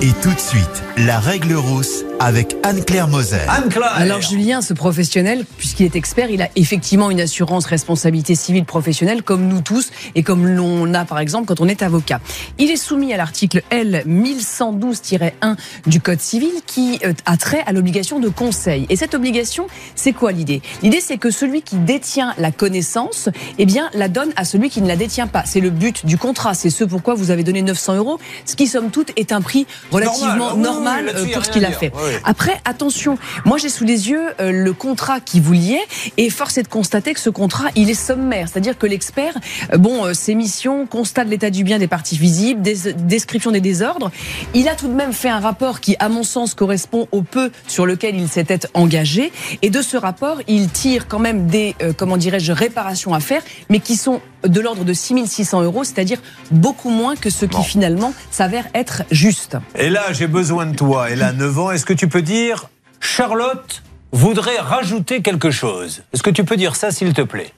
Et 0.00 0.12
tout 0.22 0.32
de 0.32 0.40
suite, 0.40 0.82
la 0.98 1.18
règle 1.18 1.54
rousse 1.54 2.04
avec 2.20 2.54
Anne-Claire 2.62 3.08
Moser. 3.08 3.38
Anne-Claire 3.48 3.90
Alors 3.96 4.20
Julien, 4.22 4.62
ce 4.62 4.72
professionnel, 4.72 5.44
puisqu'il 5.58 5.84
est 5.84 5.96
expert, 5.96 6.30
il 6.30 6.40
a 6.42 6.48
effectivement 6.54 7.10
une 7.10 7.20
assurance 7.20 7.66
responsabilité 7.66 8.36
civile 8.36 8.64
professionnelle 8.64 9.24
comme 9.24 9.48
nous 9.48 9.62
tous 9.62 9.90
et 10.14 10.22
comme 10.22 10.46
l'on 10.46 10.94
a 10.94 11.04
par 11.04 11.18
exemple 11.18 11.46
quand 11.46 11.60
on 11.60 11.66
est 11.66 11.82
avocat. 11.82 12.20
Il 12.58 12.70
est 12.70 12.76
soumis 12.76 13.12
à 13.12 13.16
l'article 13.16 13.62
L 13.70 14.04
1112-1 14.12 15.56
du 15.86 16.00
Code 16.00 16.20
civil 16.20 16.50
qui 16.66 17.00
euh, 17.04 17.12
a 17.26 17.36
trait 17.36 17.62
à 17.66 17.72
l'obligation 17.72 18.20
de 18.20 18.28
conseil. 18.28 18.86
Et 18.88 18.96
cette 18.96 19.14
obligation, 19.14 19.66
c'est 19.94 20.12
quoi 20.12 20.32
l'idée? 20.32 20.62
L'idée 20.82 21.00
c'est 21.00 21.18
que 21.18 21.30
celui 21.30 21.62
qui 21.62 21.76
détient 21.76 22.34
la 22.38 22.50
connaissance, 22.50 23.28
eh 23.58 23.66
bien 23.66 23.90
la 23.94 24.08
donne 24.08 24.32
à 24.36 24.44
celui 24.44 24.70
qui 24.70 24.82
ne 24.82 24.88
la 24.88 24.96
détient 24.96 25.26
pas. 25.26 25.44
C'est 25.46 25.60
le 25.60 25.70
but 25.70 26.04
du 26.06 26.18
contrat, 26.18 26.54
c'est 26.54 26.70
ce 26.70 26.84
pourquoi 26.84 27.14
vous 27.14 27.30
avez 27.30 27.44
donné 27.44 27.62
900 27.62 27.96
euros, 27.96 28.18
ce 28.44 28.56
qui 28.56 28.66
somme 28.66 28.90
toute 28.90 29.12
est 29.16 29.32
un 29.32 29.40
prix 29.40 29.66
relativement 29.90 30.32
Normal. 30.32 30.52
Ah 30.52 30.54
oui, 30.54 30.56
oui, 30.56 30.62
normal, 30.62 31.12
euh, 31.14 31.32
pour 31.32 31.44
ce 31.44 31.50
qu'il 31.50 31.64
a 31.64 31.68
dire. 31.68 31.78
fait. 31.78 31.92
Oui. 31.94 32.12
Après, 32.24 32.60
attention, 32.64 33.18
moi 33.44 33.58
j'ai 33.58 33.68
sous 33.68 33.84
les 33.84 34.10
yeux 34.10 34.22
euh, 34.40 34.52
le 34.52 34.72
contrat 34.72 35.20
qui 35.20 35.40
vous 35.40 35.52
liait 35.52 35.82
et 36.16 36.30
force 36.30 36.58
est 36.58 36.62
de 36.62 36.68
constater 36.68 37.14
que 37.14 37.20
ce 37.20 37.30
contrat, 37.30 37.68
il 37.76 37.90
est 37.90 37.94
sommaire. 37.94 38.48
C'est-à-dire 38.48 38.76
que 38.78 38.86
l'expert, 38.86 39.34
bon, 39.78 40.12
ses 40.14 40.34
missions, 40.34 40.86
constat 40.86 41.24
de 41.24 41.30
l'état 41.30 41.50
du 41.50 41.64
bien 41.64 41.78
des 41.78 41.86
parties 41.86 42.16
visibles, 42.16 42.62
des, 42.62 42.92
description 42.92 43.50
des 43.50 43.60
désordres, 43.60 44.01
il 44.54 44.68
a 44.68 44.74
tout 44.74 44.88
de 44.88 44.94
même 44.94 45.12
fait 45.12 45.28
un 45.28 45.40
rapport 45.40 45.80
qui, 45.80 45.96
à 45.98 46.08
mon 46.08 46.22
sens, 46.22 46.54
correspond 46.54 47.06
au 47.12 47.22
peu 47.22 47.50
sur 47.66 47.86
lequel 47.86 48.16
il 48.16 48.28
s'était 48.28 48.60
engagé. 48.74 49.32
Et 49.62 49.70
de 49.70 49.82
ce 49.82 49.96
rapport, 49.96 50.38
il 50.48 50.68
tire 50.70 51.08
quand 51.08 51.18
même 51.18 51.46
des, 51.46 51.74
euh, 51.82 51.92
comment 51.96 52.16
dirais-je, 52.16 52.52
réparations 52.52 53.14
à 53.14 53.20
faire, 53.20 53.42
mais 53.68 53.80
qui 53.80 53.96
sont 53.96 54.20
de 54.46 54.60
l'ordre 54.60 54.84
de 54.84 54.92
6600 54.92 55.62
euros, 55.62 55.84
c'est-à-dire 55.84 56.18
beaucoup 56.50 56.90
moins 56.90 57.14
que 57.16 57.30
ce 57.30 57.44
qui 57.46 57.56
Bon. 57.56 57.62
finalement 57.62 58.12
s'avère 58.30 58.64
être 58.74 59.02
juste. 59.10 59.56
Et 59.76 59.90
là, 59.90 60.12
j'ai 60.12 60.26
besoin 60.26 60.66
de 60.66 60.74
toi. 60.74 61.08
Elle 61.10 61.22
a 61.22 61.32
9 61.32 61.58
ans. 61.58 61.70
Est-ce 61.70 61.84
que 61.86 61.92
tu 61.92 62.08
peux 62.08 62.22
dire 62.22 62.68
Charlotte 63.00 63.82
voudrait 64.12 64.58
rajouter 64.58 65.22
quelque 65.22 65.50
chose? 65.50 66.02
Est-ce 66.12 66.22
que 66.22 66.30
tu 66.30 66.44
peux 66.44 66.56
dire 66.56 66.76
ça, 66.76 66.90
s'il 66.90 67.12
te 67.12 67.22
plaît? 67.22 67.52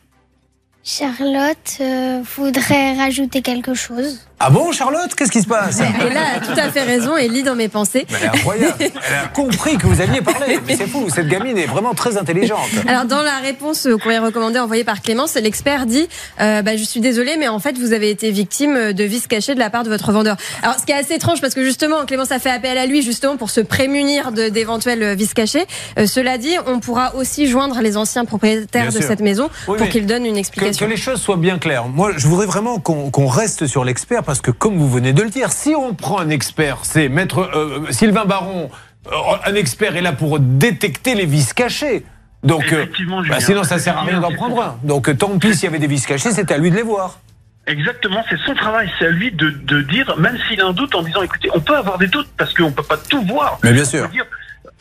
Charlotte 0.87 1.79
euh, 1.81 2.21
voudrait 2.37 2.93
rajouter 2.95 3.41
quelque 3.41 3.73
chose. 3.73 4.19
Ah 4.39 4.51
bon, 4.51 4.71
Charlotte 4.73 5.15
Qu'est-ce 5.15 5.31
qui 5.33 5.41
se 5.41 5.47
passe? 5.47 5.81
Elle 5.81 6.15
a 6.19 6.41
tout 6.41 6.61
à 6.61 6.69
fait 6.71 6.83
raison 6.83 7.17
et 7.17 7.27
lit 7.29 7.43
dans 7.43 7.55
mes 7.55 7.69
pensées. 7.69 8.05
Mais 8.11 8.19
Elle 8.21 8.25
est 8.27 8.29
incroyable. 8.29 8.75
Elle 8.81 9.15
a 9.25 9.29
compris 9.29 9.79
que 9.79 9.87
vous 9.87 10.03
alliez 10.03 10.21
parler. 10.21 10.59
Mais 10.67 10.77
c'est 10.77 10.87
fou, 10.87 11.07
cette 11.09 11.29
gamine 11.29 11.57
est 11.57 11.65
vraiment 11.65 11.95
très 11.95 12.19
intelligente. 12.19 12.59
Alors 12.87 13.07
dans 13.07 13.23
la 13.23 13.39
réponse 13.39 13.87
au 13.87 13.97
courrier 13.97 14.19
recommandé 14.19 14.59
envoyé 14.59 14.85
par 14.85 15.01
Clémence, 15.01 15.37
l'expert 15.37 15.87
dit 15.87 16.07
euh, 16.43 16.61
bah, 16.61 16.77
je 16.77 16.83
suis 16.85 17.01
désolé 17.01 17.37
mais 17.39 17.49
en 17.49 17.61
fait 17.61 17.79
vous 17.79 17.95
avez 17.95 18.11
été 18.11 18.31
victime 18.31 18.93
de 18.93 19.05
vices 19.05 19.27
cachés 19.27 19.55
de 19.55 19.61
la 19.61 19.71
part 19.71 19.85
de 19.85 19.89
votre 19.89 20.13
vendeur. 20.13 20.37
Alors 20.63 20.77
ce 20.79 20.85
qui 20.85 20.93
est 20.93 20.97
assez 20.97 21.15
étrange 21.15 21.41
parce 21.41 21.55
que 21.55 21.65
justement 21.65 22.05
Clémence 22.05 22.31
a 22.31 22.39
fait 22.39 22.51
appel 22.51 22.77
à 22.77 22.85
lui 22.85 23.01
justement 23.01 23.39
pour 23.39 23.49
se 23.49 23.63
prémunir 23.63 24.33
de- 24.33 24.51
d'éventuels 24.51 25.15
vices 25.15 25.33
cachés. 25.33 25.65
Euh, 25.99 26.07
cela 26.07 26.37
dit, 26.37 26.53
on 26.67 26.81
pourra 26.81 27.15
aussi 27.15 27.47
joindre 27.47 27.81
les 27.81 27.97
anciens 27.97 28.27
propriétaires 28.27 28.89
Bien 28.89 28.91
de 28.91 28.99
sûr. 28.99 29.09
cette 29.09 29.21
maison 29.21 29.49
Oui, 29.69 29.79
pour 29.79 29.89
qu'ils 29.89 30.05
donnent 30.05 30.27
une 30.27 30.37
explication. 30.37 30.74
Que 30.79 30.85
les 30.85 30.97
choses 30.97 31.21
soient 31.21 31.37
bien 31.37 31.59
claires? 31.59 31.87
Moi, 31.89 32.13
je 32.17 32.27
voudrais 32.27 32.47
vraiment 32.47 32.79
qu'on 32.79 33.27
reste 33.27 33.67
sur 33.67 33.85
l'expert 33.85 34.23
parce 34.23 34.41
que, 34.41 34.51
comme 34.51 34.77
vous 34.77 34.89
venez 34.89 35.13
de 35.13 35.23
le 35.23 35.31
dire, 35.31 35.53
si 35.53 35.75
on 35.75 35.95
prend 35.95 36.19
un 36.19 36.31
expert, 36.31 36.79
c'est 36.83 37.09
maître 37.09 37.41
euh, 37.55 37.91
Sylvain 37.91 38.25
Baron, 38.25 38.71
euh, 39.07 39.11
un 39.45 39.55
expert 39.55 39.97
est 39.97 40.03
là 40.03 40.13
pour 40.13 40.39
détecter 40.41 41.15
les 41.15 41.27
vices 41.27 41.53
cachés. 41.53 42.05
Donc, 42.43 42.73
euh, 42.73 42.87
bah, 43.29 43.41
sinon, 43.41 43.65
ça 43.65 43.79
sert 43.79 43.97
à 43.97 44.03
rien 44.03 44.21
d'en 44.21 44.33
prendre 44.33 44.61
un. 44.63 44.79
Donc, 44.83 45.09
euh, 45.09 45.15
tant 45.15 45.39
pis 45.39 45.55
s'il 45.55 45.65
y 45.65 45.67
avait 45.69 45.79
des 45.79 45.87
vices 45.87 46.07
cachés, 46.07 46.31
c'était 46.31 46.55
à 46.55 46.59
lui 46.59 46.71
de 46.71 46.77
les 46.77 46.83
voir. 46.83 47.19
Exactement, 47.67 48.23
c'est 48.29 48.37
son 48.45 48.55
travail, 48.55 48.91
c'est 48.99 49.07
à 49.07 49.11
lui 49.11 49.33
de, 49.33 49.49
de 49.49 49.81
dire, 49.81 50.15
même 50.19 50.37
s'il 50.47 50.61
a 50.61 50.67
un 50.67 50.75
doute, 50.75 50.95
en 50.95 51.03
disant, 51.03 51.23
écoutez, 51.23 51.49
on 51.55 51.61
peut 51.61 51.75
avoir 51.77 51.97
des 51.97 52.09
doutes 52.09 52.29
parce 52.37 52.53
qu'on 52.53 52.71
peut 52.71 52.83
pas 52.83 52.99
tout 52.99 53.23
voir. 53.25 53.59
Mais 53.63 53.73
bien 53.73 53.83
On 53.83 53.87
sûr. 53.87 54.03
peut 54.07 54.13
dire, 54.13 54.27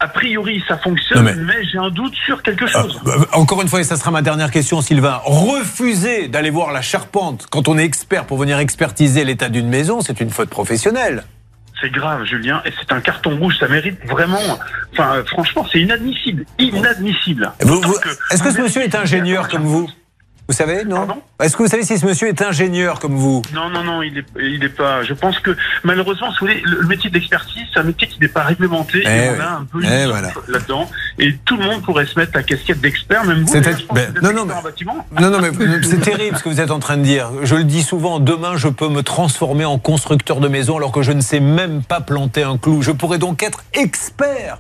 a 0.04 0.08
priori, 0.10 0.62
ça 0.68 0.78
fonctionne, 0.78 1.24
mais- 1.24 1.36
mais, 1.36 1.64
j'ai 1.72 1.78
un 1.78 1.90
doute 1.90 2.14
sur 2.26 2.42
quelque 2.44 2.66
Euh, 2.66 2.68
chose. 2.68 3.00
euh, 3.08 3.26
encore 3.34 3.62
une 3.62 3.68
fois, 3.70 3.80
et 3.80 3.84
ça 3.86 3.96
sera 3.96 4.12
ma 4.12 4.22
dernière 4.22 4.52
question, 4.52 4.82
Sylvain. 4.82 5.22
Refuser 5.24 6.28
d'aller 6.28 6.50
voir 6.50 6.72
la 6.72 6.82
charpente 6.82 7.48
quand 7.50 7.68
on 7.68 7.78
est 7.78 7.86
expert 7.86 8.26
pour 8.26 8.38
venir 8.38 8.60
expertiser 8.60 9.24
l'état 9.24 9.50
d'une 9.50 9.68
maison, 9.70 10.02
c'est 10.02 10.20
une 10.20 10.30
faute 10.30 10.50
professionnelle. 10.50 11.24
C'est 11.82 11.92
grave, 11.92 12.24
Julien, 12.26 12.62
et 12.66 12.72
c'est 12.80 12.94
un 12.94 13.02
carton 13.02 13.38
rouge, 13.38 13.56
ça 13.60 13.68
mérite 13.68 13.98
vraiment. 14.08 14.40
Enfin, 14.94 15.24
franchement, 15.28 15.66
c'est 15.72 15.80
inadmissible, 15.82 16.46
inadmissible. 16.60 17.52
Que- 17.60 18.34
Est-ce 18.34 18.44
que 18.44 18.52
ce 18.52 18.62
monsieur 18.62 18.82
est 18.84 18.96
ingénieur 18.96 19.48
comme 19.50 19.64
vous 19.64 19.90
Vous 20.54 20.58
savez, 20.60 20.86
non 20.86 21.08
Est-ce 21.42 21.58
que 21.58 21.64
vous 21.64 21.68
savez 21.68 21.82
si 21.84 21.98
ce 21.98 22.06
monsieur 22.06 22.28
est 22.28 22.40
ingénieur 22.44 23.00
comme 23.00 23.16
vous 23.16 23.42
Non, 23.56 23.72
non, 23.72 23.84
non, 23.84 24.04
il 24.04 24.20
est, 24.20 24.26
il 24.40 24.64
est 24.64 24.70
pas. 24.70 25.02
Je 25.04 25.16
pense 25.16 25.40
que 25.40 25.56
malheureusement, 25.84 26.32
si 26.32 26.38
vous 26.42 26.46
voulez, 26.46 26.62
le 26.64 26.86
métier 26.86 27.10
d'expertise, 27.10 27.64
c'est 27.74 27.80
un 27.80 27.84
métier 27.84 28.08
qui 28.08 28.20
n'est 28.20 28.28
pas 28.28 28.44
réglementé. 28.44 29.02
Eh 29.04 29.08
et 29.08 29.30
oui. 29.32 29.36
on 29.36 29.42
a 29.42 29.48
un 29.48 29.64
peu 29.66 29.80
Eh 29.84 30.04
une 30.04 30.10
voilà. 30.12 30.30
là-dedans. 30.48 30.88
Et 31.18 31.36
tout 31.44 31.58
le 31.58 31.64
monde 31.66 31.82
pourrait 31.82 32.06
se 32.06 32.20
mettre 32.20 32.34
la 32.36 32.44
casquette 32.44 32.82
d'expert, 32.82 33.26
même 33.26 33.40
vous. 33.46 33.52
Pense 33.52 33.64
ben, 33.96 34.14
vous 34.16 34.22
non, 34.22 34.32
non, 34.32 34.44
expert 34.44 34.46
mais- 34.46 34.54
en 34.54 34.62
bâtiment. 34.62 35.08
Non, 35.20 35.30
non, 35.32 35.40
mais 35.42 35.50
c'est 35.82 36.02
terrible 36.02 36.38
ce 36.38 36.44
que 36.44 36.50
vous 36.50 36.62
êtes 36.62 36.70
en 36.72 36.80
train 36.80 36.98
de 36.98 37.04
dire. 37.04 37.32
Je 37.42 37.56
le 37.56 37.64
dis 37.64 37.82
souvent, 37.82 38.20
demain, 38.20 38.56
je 38.56 38.68
peux 38.68 38.90
me 38.90 39.02
transformer 39.02 39.66
en 39.66 39.80
constructeur 39.80 40.40
de 40.40 40.48
maison 40.48 40.78
alors 40.78 40.92
que 40.92 41.02
je 41.02 41.14
ne 41.14 41.22
sais 41.22 41.40
même 41.40 41.82
pas 41.82 42.00
planter 42.00 42.44
un 42.44 42.60
clou. 42.60 42.84
Je 42.84 42.92
pourrais 42.92 43.18
donc 43.18 43.42
être 43.42 43.64
expert 43.74 44.60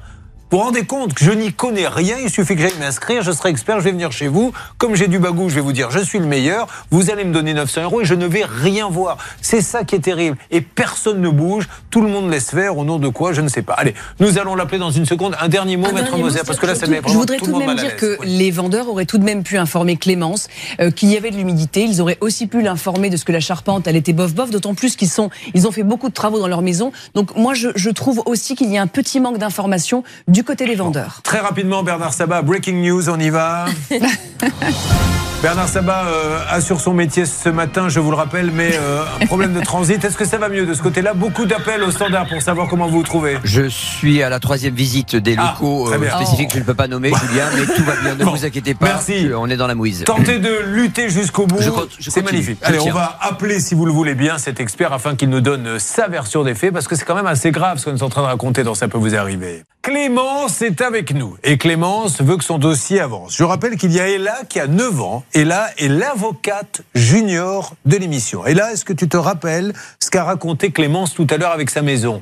Vous 0.53 0.60
vous 0.60 0.65
rendez 0.65 0.83
compte 0.86 1.15
que 1.15 1.25
je 1.25 1.31
n'y 1.31 1.51
connais 1.51 1.88
rien, 1.88 2.15
il 2.24 2.29
suffit 2.29 2.53
que 2.55 2.62
j'aille 2.62 2.77
m'inscrire, 2.79 3.24
je 3.24 3.31
serai 3.31 3.50
expert, 3.50 3.79
je 3.79 3.86
vais 3.86 3.91
venir 3.91 4.12
chez 4.12 4.27
vous. 4.27 4.53
Comme 4.77 4.93
j'ai 4.93 5.07
du 5.07 5.17
bagou, 5.17 5.50
je 5.50 5.55
vais 5.55 5.62
vous 5.62 5.72
dire 5.72 5.89
je 5.89 5.98
suis 5.98 6.19
le 6.19 6.27
meilleur, 6.27 6.67
vous 6.91 7.10
allez 7.10 7.24
me 7.24 7.33
donner 7.33 7.55
900 7.55 7.81
euros 7.86 8.01
et 8.01 8.05
je 8.05 8.13
ne 8.13 8.27
vais 8.27 8.45
rien 8.45 8.88
voir. 8.88 9.17
C'est 9.41 9.63
ça 9.63 9.83
qui 9.83 9.95
est 9.95 10.00
terrible. 10.00 10.38
Et 10.51 10.62
personne 10.62 11.22
ne 11.22 11.29
bouge, 11.29 11.67
tout 11.89 12.01
le 12.01 12.07
monde 12.07 12.29
laisse 12.29 12.51
faire, 12.51 12.77
au 12.77 12.83
nom 12.86 13.00
de 13.00 13.07
quoi, 13.07 13.33
je 13.33 13.41
ne 13.41 13.48
sais 13.48 13.63
pas. 13.63 13.74
Allez, 13.74 13.95
nous 14.19 14.38
allons 14.38 14.53
l'appeler 14.53 14.77
dans 14.77 14.91
une 14.91 15.07
seconde. 15.07 15.36
Un 15.41 15.48
dernier 15.48 15.75
mot, 15.75 15.88
Un 15.88 15.91
Maître 15.91 16.15
Moser, 16.19 16.41
parce 16.45 16.60
que 16.60 16.67
là, 16.67 16.75
ça 16.75 16.86
surtout- 16.86 16.91
met 16.91 17.01
Je 17.03 17.17
voudrais 17.17 17.38
tout 17.38 17.45
tout 17.45 17.60
de 17.60 17.65
même 17.65 17.75
dire 17.75 17.95
que. 17.95 18.19
Oui. 18.19 18.38
les 18.38 18.51
vendeurs 18.51 18.88
auraient 18.89 19.07
tout 19.07 19.17
de 19.17 19.24
même 19.25 19.41
pu 19.41 19.57
informer 19.57 19.98
Clémence 19.98 20.50
euh, 20.79 20.91
qu'il 20.91 21.10
y 21.10 21.17
avait 21.17 21.31
de 21.31 21.36
l'humidité. 21.38 21.83
Ils 21.83 22.00
auraient 22.00 22.19
aussi 22.22 22.45
pu 22.45 22.62
l'informer 22.62 23.10
de 23.10 23.17
ce 23.17 23.25
que 23.25 23.31
la 23.31 23.39
charpente, 23.39 23.88
elle 23.88 23.95
était 23.95 24.13
bof-bof, 24.13 24.51
d'autant 24.51 24.75
plus 24.75 24.98
qu'ils 24.98 25.10
sont, 25.10 25.31
ils 25.55 25.65
ont 25.65 25.72
fait 25.72 25.81
beaucoup 25.81 26.10
de 26.10 26.13
travaux 26.13 26.38
dans 26.38 26.48
leur 26.48 26.62
maison. 26.62 26.91
Donc 27.15 27.36
moi, 27.36 27.55
je, 27.55 27.69
je 27.75 27.89
trouve 27.89 28.22
aussi 28.27 28.53
qu'il 28.53 28.72
y 28.72 28.77
a 28.77 28.83
un 28.83 28.88
petit 28.88 29.19
manque 29.19 29.39
d'information 29.39 30.03
du 30.27 30.42
côté 30.43 30.65
des 30.65 30.75
vendeurs. 30.75 31.21
Très 31.23 31.39
rapidement, 31.39 31.83
Bernard 31.83 32.13
Sabat, 32.13 32.41
breaking 32.41 32.81
news, 32.81 33.09
on 33.09 33.19
y 33.19 33.29
va. 33.29 33.65
Bernard 35.43 35.67
Sabat 35.67 36.05
euh, 36.05 36.39
assure 36.50 36.79
son 36.79 36.93
métier 36.93 37.25
ce 37.25 37.50
matin, 37.50 37.89
je 37.89 38.00
vous 38.00 38.12
le 38.12 38.15
rappelle, 38.15 38.50
mais 38.50 38.77
euh, 38.77 39.03
un 39.21 39.25
problème 39.25 39.53
de 39.53 39.59
transit. 39.65 40.01
Est-ce 40.01 40.15
que 40.15 40.23
ça 40.23 40.38
va 40.38 40.47
mieux 40.47 40.65
de 40.65 40.73
ce 40.73 40.81
côté-là? 40.81 41.13
Beaucoup 41.13 41.45
d'appels 41.45 41.83
au 41.83 41.91
standard 41.91 42.29
pour 42.29 42.41
savoir 42.41 42.69
comment 42.69 42.88
vous 42.88 43.00
vous 43.00 43.03
trouvez. 43.03 43.38
Je 43.43 43.67
suis 43.67 44.23
à 44.23 44.29
la 44.29 44.39
troisième 44.39 44.73
visite 44.73 45.17
des 45.17 45.35
Ah, 45.38 45.55
locaux 45.59 45.91
euh, 45.91 46.09
spécifiques 46.15 46.47
que 46.47 46.53
je 46.53 46.59
ne 46.59 46.63
peux 46.65 46.73
pas 46.73 46.88
nommer, 46.88 47.12
Julien, 47.27 47.50
mais 47.57 47.65
tout 47.65 47.83
va 47.83 47.97
bien, 47.97 48.15
ne 48.15 48.23
Bon, 48.23 48.31
vous 48.31 48.45
inquiétez 48.45 48.73
pas. 48.73 48.85
merci. 48.85 49.31
On 49.35 49.50
est 49.50 49.57
dans 49.57 49.67
la 49.67 49.75
mouise. 49.75 50.05
Tentez 50.05 50.39
de 50.39 50.62
lutter 50.63 51.09
jusqu'au 51.09 51.45
bout. 51.45 51.59
C'est 52.00 52.23
magnifique. 52.23 52.59
Je 52.62 52.67
Allez, 52.69 52.79
on 52.79 52.91
va 52.91 53.17
appeler, 53.19 53.59
si 53.59 53.75
vous 53.75 53.85
le 53.85 53.91
voulez 53.91 54.15
bien, 54.15 54.38
cet 54.38 54.62
expert 54.62 54.93
afin 54.93 55.17
qu'il 55.17 55.27
nous 55.29 55.41
donne 55.41 55.77
sa 55.77 56.07
version 56.07 56.45
des 56.45 56.55
faits, 56.55 56.71
parce 56.71 56.88
que 56.88 56.95
c'est 56.95 57.03
quand 57.03 57.15
même 57.15 57.27
assez 57.27 57.51
grave 57.51 57.79
ce 57.79 57.89
qu'on 57.89 57.97
est 57.97 58.03
en 58.03 58.07
train 58.07 58.21
de 58.21 58.27
raconter 58.27 58.63
dans 58.63 58.75
Ça 58.75 58.88
peut 58.88 58.97
vous 58.97 59.13
arriver. 59.13 59.63
Clémence 59.81 60.62
est 60.62 60.79
avec 60.79 61.13
nous. 61.13 61.35
Et 61.43 61.57
Clémence 61.57 62.21
veut 62.21 62.38
que 62.38 62.43
son 62.45 62.57
dossier 62.57 63.01
avance. 63.01 63.35
Je 63.35 63.43
rappelle 63.43 63.75
qu'il 63.75 63.91
y 63.91 64.00
a 64.00 64.07
Ella 64.07 64.38
qui 64.47 64.62
a 64.62 64.67
9 64.67 65.01
ans. 65.01 65.25
Ella 65.33 65.69
est 65.77 65.87
l'avocate 65.87 66.81
junior 66.93 67.75
de 67.85 67.97
l'émission. 67.97 68.45
Ella, 68.45 68.71
est-ce 68.71 68.85
que 68.85 68.93
tu 68.93 69.09
te 69.09 69.17
rappelles 69.17 69.73
ce 69.99 70.11
qu'a 70.11 70.23
raconté 70.23 70.71
Clémence 70.71 71.15
tout 71.15 71.25
à 71.29 71.37
l'heure 71.37 71.51
avec 71.51 71.71
sa 71.71 71.81
maison? 71.81 72.21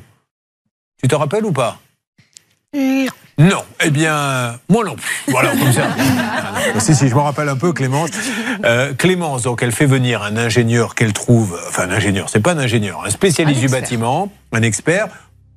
Tu 1.01 1.09
te 1.09 1.15
rappelles 1.15 1.45
ou 1.45 1.51
pas? 1.51 1.79
Non, 3.37 3.63
eh 3.83 3.89
bien, 3.89 4.59
moi 4.69 4.85
non 4.85 4.95
plus. 4.95 5.23
Voilà, 5.27 5.51
comme 5.51 5.73
ça. 5.73 5.89
Si, 6.77 6.95
si, 6.95 7.09
je 7.09 7.15
me 7.15 7.19
rappelle 7.19 7.49
un 7.49 7.57
peu, 7.57 7.73
Clémence. 7.73 8.11
Euh, 8.65 8.93
Clémence, 8.93 9.43
donc, 9.43 9.63
elle 9.63 9.71
fait 9.71 9.87
venir 9.87 10.21
un 10.21 10.37
ingénieur 10.37 10.93
qu'elle 10.93 11.11
trouve, 11.11 11.59
enfin, 11.67 11.89
un 11.89 11.91
ingénieur, 11.91 12.29
c'est 12.29 12.39
pas 12.39 12.53
un 12.53 12.59
ingénieur, 12.59 13.03
un 13.03 13.09
spécialiste 13.09 13.57
Un 13.57 13.65
du 13.65 13.67
bâtiment, 13.67 14.31
un 14.51 14.61
expert. 14.61 15.07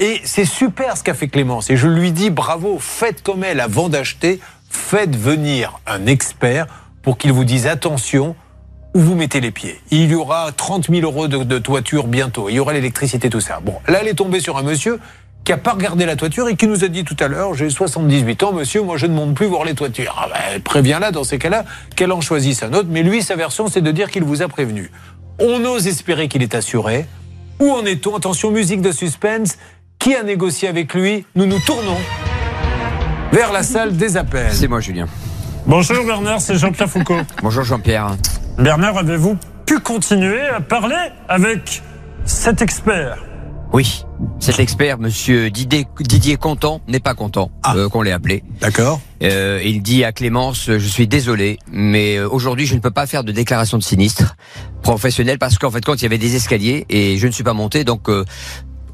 Et 0.00 0.20
c'est 0.25 0.46
super 0.46 0.96
ce 0.96 1.04
qu'a 1.04 1.14
fait 1.14 1.28
Clémence. 1.28 1.70
Et 1.70 1.76
je 1.76 1.87
lui 1.87 2.11
dis 2.11 2.30
bravo, 2.30 2.78
faites 2.80 3.23
comme 3.23 3.44
elle 3.44 3.61
avant 3.61 3.88
d'acheter, 3.88 4.40
faites 4.70 5.14
venir 5.14 5.78
un 5.87 6.06
expert 6.06 6.66
pour 7.04 7.18
qu'il 7.18 7.32
vous 7.32 7.44
dise 7.44 7.66
attention, 7.66 8.34
où 8.94 9.00
vous 9.00 9.14
mettez 9.14 9.40
les 9.40 9.50
pieds. 9.50 9.80
Il 9.90 10.11
y 10.11 10.14
aura 10.14 10.50
30 10.52 10.88
000 10.88 11.02
euros 11.02 11.28
de, 11.28 11.58
toiture 11.58 12.06
bientôt. 12.06 12.49
Il 12.49 12.54
y 12.54 12.61
aura 12.61 12.73
l'électricité, 12.73 13.28
tout 13.28 13.40
ça. 13.40 13.61
Bon, 13.61 13.75
là, 13.88 13.99
elle 14.00 14.08
est 14.08 14.14
tombée 14.14 14.40
sur 14.40 14.56
un 14.56 14.62
monsieur 14.62 15.00
qui 15.44 15.52
a 15.52 15.58
pas 15.58 15.73
regardé 15.73 16.06
la 16.06 16.16
toiture 16.16 16.49
et 16.49 16.56
qui 16.56 16.66
nous 16.66 16.84
a 16.84 16.88
dit 16.88 17.04
tout 17.04 17.16
à 17.20 17.28
l'heure, 17.28 17.52
j'ai 17.52 17.68
78 17.68 18.42
ans, 18.44 18.52
monsieur, 18.54 18.80
moi 18.80 18.96
je 18.96 19.04
ne 19.04 19.12
monte 19.12 19.34
plus 19.34 19.44
voir 19.44 19.64
les 19.64 19.75
toitures. 19.75 20.14
Ah 20.18 20.28
ben, 20.32 20.62
préviens-la 20.62 21.11
dans 21.11 21.23
ces 21.23 21.38
cas-là 21.38 21.66
qu'elle 21.96 22.12
en 22.12 22.23
choisisse 22.23 22.62
un 22.62 22.73
autre. 22.73 22.88
Mais 22.90 23.02
lui, 23.02 23.20
sa 23.20 23.37
version, 23.37 23.68
c'est 23.68 23.82
de 23.82 23.90
dire 23.90 24.11
qu'il 24.11 24.25
vous 24.25 24.40
a 24.40 24.49
prévenu. 24.49 24.90
On 25.38 25.62
ose 25.66 25.87
espérer 25.87 26.28
qu'il 26.28 26.42
est 26.42 26.54
assuré. 26.54 27.04
Où 27.61 27.70
en 27.70 27.84
est-on? 27.84 28.16
Attention, 28.16 28.50
musique 28.52 28.80
de 28.80 28.92
suspense. 28.92 29.58
Qui 29.99 30.14
a 30.14 30.23
négocié 30.23 30.68
avec 30.68 30.94
lui? 30.94 31.26
Nous 31.34 31.46
nous 31.46 31.61
tournons 31.61 31.99
vers 33.32 33.52
la 33.52 33.62
salle 33.62 33.96
des 33.96 34.16
appels. 34.16 34.52
C'est 34.52 34.68
moi, 34.68 34.80
Julien. 34.80 35.08
Bonjour 35.66 36.04
Bernard, 36.04 36.40
c'est 36.40 36.56
Jean-Pierre 36.59 36.90
Foucault. 36.90 37.21
Bonjour 37.42 37.64
Jean-Pierre. 37.64 38.16
Bernard, 38.59 38.99
avez-vous 38.99 39.37
pu 39.66 39.78
continuer 39.80 40.42
à 40.42 40.61
parler 40.61 40.94
avec 41.28 41.83
cet 42.25 42.61
expert? 42.62 43.25
Oui, 43.73 44.04
cet 44.38 44.61
expert, 44.61 44.99
monsieur 45.00 45.50
Didier, 45.50 45.87
Didier 45.99 46.37
Contant, 46.37 46.80
n'est 46.87 47.00
pas 47.00 47.14
content 47.14 47.50
Ah. 47.64 47.75
euh, 47.76 47.88
qu'on 47.88 48.02
l'ait 48.02 48.12
appelé. 48.12 48.44
D'accord 48.61 49.00
Euh, 49.23 49.61
il 49.64 49.83
dit 49.83 50.04
à 50.04 50.12
Clémence, 50.12 50.66
je 50.66 50.78
suis 50.87 51.09
désolé, 51.09 51.59
mais 51.73 52.16
euh, 52.18 52.28
aujourd'hui 52.28 52.66
je 52.66 52.75
ne 52.75 52.80
peux 52.80 52.90
pas 52.92 53.06
faire 53.06 53.25
de 53.25 53.33
déclaration 53.33 53.78
de 53.78 53.83
sinistre 53.83 54.37
professionnel 54.83 55.38
parce 55.38 55.59
qu'en 55.59 55.71
fait 55.71 55.85
quand 55.85 55.94
il 55.94 56.02
y 56.02 56.06
avait 56.06 56.18
des 56.18 56.37
escaliers 56.37 56.85
et 56.90 57.16
je 57.18 57.26
ne 57.26 57.33
suis 57.33 57.42
pas 57.42 57.54
monté, 57.54 57.83
donc 57.85 58.09
euh, 58.11 58.25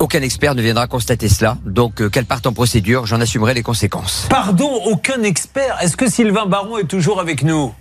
aucun 0.00 0.22
expert 0.22 0.54
ne 0.54 0.62
viendra 0.62 0.86
constater 0.86 1.28
cela. 1.28 1.56
Donc 1.64 2.00
euh, 2.02 2.08
qu'elle 2.08 2.24
parte 2.24 2.46
en 2.46 2.52
procédure, 2.52 3.06
j'en 3.06 3.20
assumerai 3.20 3.54
les 3.54 3.62
conséquences. 3.62 4.26
Pardon, 4.30 4.70
aucun 4.86 5.22
expert. 5.22 5.76
Est-ce 5.80 5.96
que 5.96 6.10
Sylvain 6.10 6.46
Baron 6.46 6.78
est 6.78 6.88
toujours 6.88 7.20
avec 7.20 7.44
nous? 7.44 7.72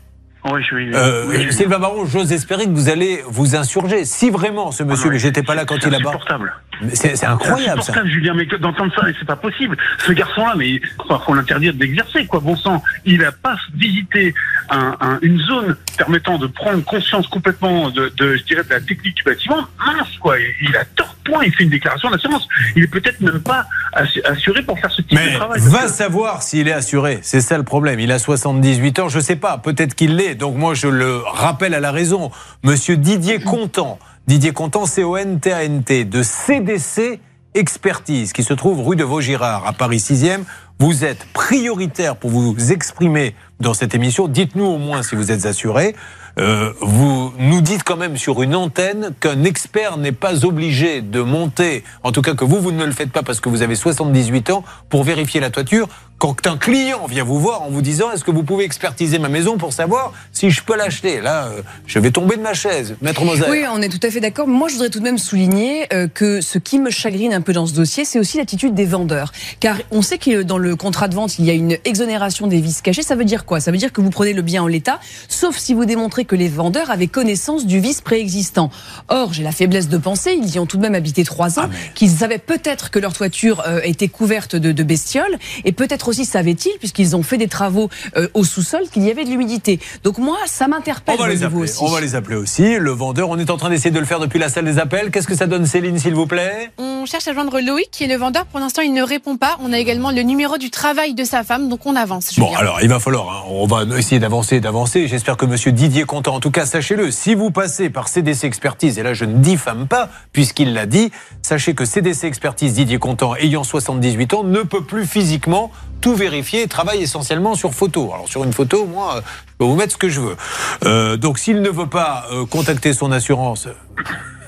Oui, 0.46 0.62
je 0.62 0.66
suis. 0.68 0.96
Euh, 0.96 1.26
oui, 1.28 1.44
je- 1.48 1.52
Sylvain 1.52 1.80
Baron, 1.80 2.06
j'ose 2.06 2.32
espérer 2.32 2.64
que 2.66 2.70
vous 2.70 2.88
allez 2.88 3.22
vous 3.28 3.58
insurger. 3.58 4.06
Si 4.06 4.30
vraiment 4.30 4.72
ce 4.72 4.84
monsieur, 4.84 5.04
Ah 5.04 5.08
non, 5.08 5.12
mais 5.14 5.20
j'étais 5.20 5.44
pas 5.44 5.54
là 5.56 5.66
quand 5.66 5.76
il 5.76 5.88
a 5.88 5.90
bas. 5.90 5.98
insupportable. 5.98 6.54
C'est 6.94 7.18
c'est 7.18 7.26
incroyable 7.26 7.60
ça. 7.60 7.66
C'est 7.66 7.80
insupportable, 8.00 8.10
Julien, 8.10 8.34
mais 8.36 8.48
que- 8.48 8.56
d'entendre 8.56 8.94
ça, 8.96 9.02
c'est 9.20 9.26
pas 9.28 9.36
possible. 9.36 9.76
Ce 10.06 10.14
garçon-là, 10.14 10.54
mais 10.58 10.80
enfin, 11.00 11.22
faut 11.26 11.34
l'interdire 11.34 11.74
d'exercer, 11.74 12.26
quoi. 12.26 12.40
Bon 12.40 12.56
sang, 12.56 12.82
il 13.04 13.22
a 13.26 13.34
pas 13.34 13.58
visité 13.76 14.34
un, 14.70 14.96
un- 15.02 15.20
une 15.22 15.40
zone 15.42 15.76
permettant 16.00 16.38
de 16.40 16.48
prendre 16.48 16.84
conscience 16.84 17.28
complètement 17.28 17.90
de, 17.92 18.08
de, 18.18 18.38
je 18.38 18.44
dirais, 18.44 18.64
de 18.64 18.70
la 18.70 18.80
technique 18.80 19.16
du 19.16 19.24
bâtiment. 19.24 19.66
Mince, 19.86 20.18
quoi. 20.22 20.38
Il 20.40 20.76
a 20.78 20.86
tort 20.86 21.14
point. 21.26 21.44
Il 21.46 21.54
fait 21.54 21.66
une 21.66 21.70
déclaration 21.70 22.10
d'assurance. 22.10 22.48
Il 22.78 22.84
est 22.84 22.88
peut-être 22.88 23.20
même 23.20 23.42
pas 23.42 23.66
assu- 23.94 24.24
assuré 24.26 24.64
pour 24.64 24.80
faire 24.80 24.90
ce 24.92 25.02
type 25.02 25.20
de 25.20 25.36
travail. 25.36 25.60
va 25.62 25.88
savoir 25.90 26.42
s'il 26.42 26.68
est 26.70 26.72
assuré. 26.74 27.20
C'est 27.22 27.42
ça 27.42 27.58
le 27.58 27.64
problème. 27.64 28.00
Il 28.00 28.12
a 28.14 28.18
78 28.20 29.00
ans, 29.00 29.10
je 29.10 29.20
sais 29.20 29.36
pas. 29.36 29.58
Peut-être 29.58 29.94
qu'il 29.94 30.16
l'est. 30.16 30.36
Donc 30.36 30.56
moi, 30.56 30.74
je 30.74 30.88
le 30.88 31.18
rappelle 31.18 31.74
à 31.74 31.82
la 31.82 31.92
raison. 31.92 32.32
Monsieur 32.64 32.96
Didier 32.96 33.40
Contant, 33.42 34.00
Didier 34.26 34.54
Contant, 34.54 34.86
C-O-N-T-A-N-T, 34.86 36.06
de 36.06 36.24
CDC 36.24 37.20
Expertise, 37.56 38.32
qui 38.32 38.44
se 38.44 38.54
trouve 38.54 38.88
rue 38.88 38.96
de 38.96 39.04
Vaugirard, 39.04 39.68
à 39.68 39.74
Paris 39.74 39.98
6e. 39.98 40.44
Vous 40.82 41.04
êtes 41.04 41.26
prioritaire 41.34 42.16
pour 42.16 42.30
vous 42.30 42.72
exprimer 42.72 43.36
dans 43.60 43.74
cette 43.74 43.96
émission. 43.96 44.30
Dites-nous 44.30 44.64
au 44.64 44.78
moins 44.78 45.04
si 45.04 45.16
vous 45.16 45.30
êtes 45.30 45.46
assuré. 45.46 45.94
Euh, 46.40 46.72
vous 46.80 47.34
nous 47.38 47.60
dites 47.60 47.84
quand 47.84 47.98
même 47.98 48.16
sur 48.16 48.42
une 48.42 48.56
antenne 48.56 49.12
qu'un 49.20 49.44
expert 49.44 49.98
n'est 49.98 50.14
pas 50.14 50.46
obligé 50.46 51.02
de 51.02 51.20
monter, 51.20 51.84
en 52.04 52.14
tout 52.14 52.22
cas 52.22 52.34
que 52.34 52.46
vous, 52.46 52.62
vous 52.62 52.72
ne 52.72 52.86
le 52.86 52.94
faites 52.94 53.12
pas 53.12 53.24
parce 53.24 53.42
que 53.42 53.50
vous 53.50 53.62
avez 53.62 53.76
78 53.76 54.52
ans, 54.52 54.64
pour 54.88 55.04
vérifier 55.04 55.42
la 55.42 55.50
toiture. 55.50 55.90
Quand 56.20 56.48
un 56.48 56.58
client 56.58 57.06
vient 57.08 57.24
vous 57.24 57.40
voir 57.40 57.62
en 57.62 57.70
vous 57.70 57.82
disant 57.82 58.12
est-ce 58.12 58.26
que 58.26 58.32
vous 58.32 58.44
pouvez 58.44 58.66
expertiser 58.66 59.20
ma 59.20 59.30
maison 59.30 59.58
pour 59.58 59.72
savoir 59.72 60.12
si 60.34 60.50
je 60.50 60.62
peux 60.62 60.76
l'acheter? 60.76 61.22
Là, 61.22 61.46
euh, 61.46 61.62
je 61.88 61.98
vais 61.98 62.12
tomber 62.12 62.36
de 62.36 62.42
ma 62.42 62.54
chaise. 62.54 62.98
Maître 63.02 63.24
Moser. 63.24 63.46
Oui, 63.50 63.64
on 63.74 63.82
est 63.82 63.88
tout 63.88 64.06
à 64.06 64.12
fait 64.12 64.20
d'accord. 64.20 64.46
Moi, 64.46 64.68
je 64.68 64.74
voudrais 64.74 64.90
tout 64.90 65.00
de 65.00 65.06
même 65.06 65.18
souligner 65.18 65.88
euh, 65.94 66.10
que 66.14 66.42
ce 66.42 66.58
qui 66.58 66.78
me 66.78 66.90
chagrine 66.90 67.32
un 67.34 67.40
peu 67.40 67.54
dans 67.54 67.66
ce 67.66 67.74
dossier, 67.74 68.04
c'est 68.04 68.20
aussi 68.20 68.36
l'attitude 68.38 68.74
des 68.76 68.84
vendeurs. 68.84 69.32
Car 69.62 69.78
on 69.92 70.02
sait 70.02 70.18
que 70.18 70.42
dans 70.44 70.58
le 70.58 70.76
contrat 70.76 71.08
de 71.08 71.16
vente, 71.16 71.40
il 71.40 71.46
y 71.46 71.50
a 71.52 71.54
une 71.54 71.78
exonération 71.86 72.48
des 72.48 72.60
vices 72.60 72.82
cachés. 72.82 73.02
Ça 73.02 73.16
veut 73.16 73.24
dire 73.24 73.46
quoi? 73.46 73.62
Ça 73.62 73.72
veut 73.72 73.78
dire 73.78 73.94
que 73.94 74.02
vous 74.02 74.10
prenez 74.10 74.34
le 74.34 74.42
bien 74.42 74.62
en 74.62 74.68
l'état, 74.68 75.00
sauf 75.30 75.58
si 75.58 75.74
vous 75.74 75.86
démontrez 75.86 76.26
que 76.26 76.36
les 76.36 76.50
vendeurs 76.50 76.92
avaient 76.92 77.08
connaissance 77.08 77.66
du 77.66 77.80
vice 77.80 78.02
préexistant. 78.02 78.72
Or, 79.08 79.32
j'ai 79.32 79.44
la 79.44 79.54
faiblesse 79.54 79.88
de 79.88 79.98
penser, 79.98 80.38
ils 80.38 80.54
y 80.54 80.60
ont 80.60 80.66
tout 80.66 80.76
de 80.76 80.82
même 80.82 80.96
habité 80.96 81.24
trois 81.24 81.60
ans, 81.60 81.64
Ah, 81.66 81.70
mais- 81.72 81.94
qu'ils 81.96 82.10
savaient 82.12 82.40
peut-être 82.40 82.92
que 82.92 83.00
leur 83.00 83.14
toiture 83.14 83.64
euh, 83.66 83.80
était 83.86 84.10
couverte 84.10 84.58
de, 84.58 84.74
de 84.74 84.84
bestioles, 84.84 85.38
et 85.64 85.72
peut-être 85.72 86.09
aussi 86.10 86.26
savaient-ils, 86.26 86.78
puisqu'ils 86.80 87.16
ont 87.16 87.24
fait 87.24 87.38
des 87.38 87.48
travaux 87.48 87.90
euh, 88.18 88.28
au 88.34 88.44
sous-sol, 88.44 88.82
qu'il 88.92 89.04
y 89.04 89.12
avait 89.12 89.24
de 89.24 89.30
l'humidité. 89.30 89.80
Donc 90.04 90.18
moi, 90.18 90.38
ça 90.46 90.68
m'interpelle 90.68 91.16
On 91.18 91.22
va 91.24 91.30
les 91.30 91.44
appeler. 91.44 91.62
aussi. 91.62 91.78
On 91.82 91.88
va 91.88 92.02
les 92.02 92.16
appeler 92.16 92.36
aussi. 92.36 92.78
Le 92.78 92.92
vendeur, 92.92 93.30
on 93.30 93.38
est 93.38 93.50
en 93.50 93.58
train 93.58 93.70
d'essayer 93.70 93.92
de 93.92 94.00
le 94.00 94.06
faire 94.06 94.20
depuis 94.20 94.40
la 94.40 94.50
salle 94.50 94.66
des 94.66 94.80
appels. 94.80 95.12
Qu'est-ce 95.12 95.28
que 95.28 95.36
ça 95.36 95.48
donne, 95.48 95.66
Céline, 95.66 95.98
s'il 95.98 96.14
vous 96.16 96.28
plaît? 96.28 96.72
On 96.78 97.06
cherche 97.06 97.28
à 97.28 97.34
joindre 97.34 97.60
Loïc, 97.60 97.90
qui 97.92 98.04
est 98.04 98.08
le 98.08 98.16
vendeur. 98.18 98.46
Pour 98.46 98.60
l'instant, 98.60 98.82
il 98.82 98.94
ne 98.94 99.04
répond 99.04 99.38
pas. 99.38 99.58
On 99.62 99.72
a 99.74 99.80
également 99.80 100.12
le 100.12 100.22
numéro 100.22 100.58
du 100.58 100.70
travail 100.70 101.14
de 101.14 101.24
sa 101.24 101.44
femme, 101.44 101.70
donc 101.70 101.86
on 101.86 101.96
avance. 101.96 102.38
Bon, 102.38 102.54
alors, 102.56 102.80
il 102.82 102.90
va 102.90 103.00
falloir, 103.00 103.30
hein, 103.30 103.44
on 103.50 103.68
va 103.68 103.84
essayer 103.98 104.20
d'avancer, 104.20 104.60
d'avancer. 104.60 105.08
J'espère 105.08 105.38
que 105.38 105.46
monsieur 105.46 105.72
Didier 105.72 106.04
content. 106.04 106.36
En 106.36 106.40
tout 106.40 106.52
cas, 106.52 106.66
sachez-le, 106.66 107.12
si 107.12 107.36
vous 107.36 107.52
passez 107.52 107.90
par 107.90 108.08
CDC 108.08 108.46
Expertise, 108.46 108.98
et 109.00 109.04
là, 109.04 109.14
je 109.14 109.26
ne 109.26 109.38
diffame 109.38 109.88
pas, 109.88 110.10
puisqu'il 110.34 110.74
l'a 110.74 110.86
dit, 110.86 111.12
sachez 111.42 111.74
que 111.74 111.86
CDC 111.86 112.26
Expertise 112.26 112.74
Didier 112.74 112.98
Content, 113.00 113.36
ayant 113.36 113.64
78 113.64 114.34
ans, 114.34 114.44
ne 114.44 114.62
peut 114.62 114.84
plus 114.84 115.06
physiquement 115.06 115.72
tout 116.02 116.16
vérifier 116.16 116.64
et 116.64 116.68
travaille 116.68 117.02
essentiellement 117.02 117.56
sur 117.56 117.74
photo. 117.74 118.12
Alors, 118.14 118.28
sur 118.28 118.44
une 118.44 118.54
photo, 118.54 118.86
moi, 118.86 119.18
euh, 119.18 119.22
je 119.48 119.54
peux 119.58 119.66
vous 119.66 119.76
mettre 119.76 119.94
ce 119.94 119.98
que 119.98 120.10
je 120.10 120.22
veux. 120.22 120.38
Euh, 120.86 121.18
donc, 121.18 121.40
s'il 121.40 121.62
ne 121.62 121.70
veut 121.70 121.88
pas 121.88 122.26
euh, 122.32 122.46
contacter 122.46 122.94
son 122.94 123.12
assurance, 123.12 123.68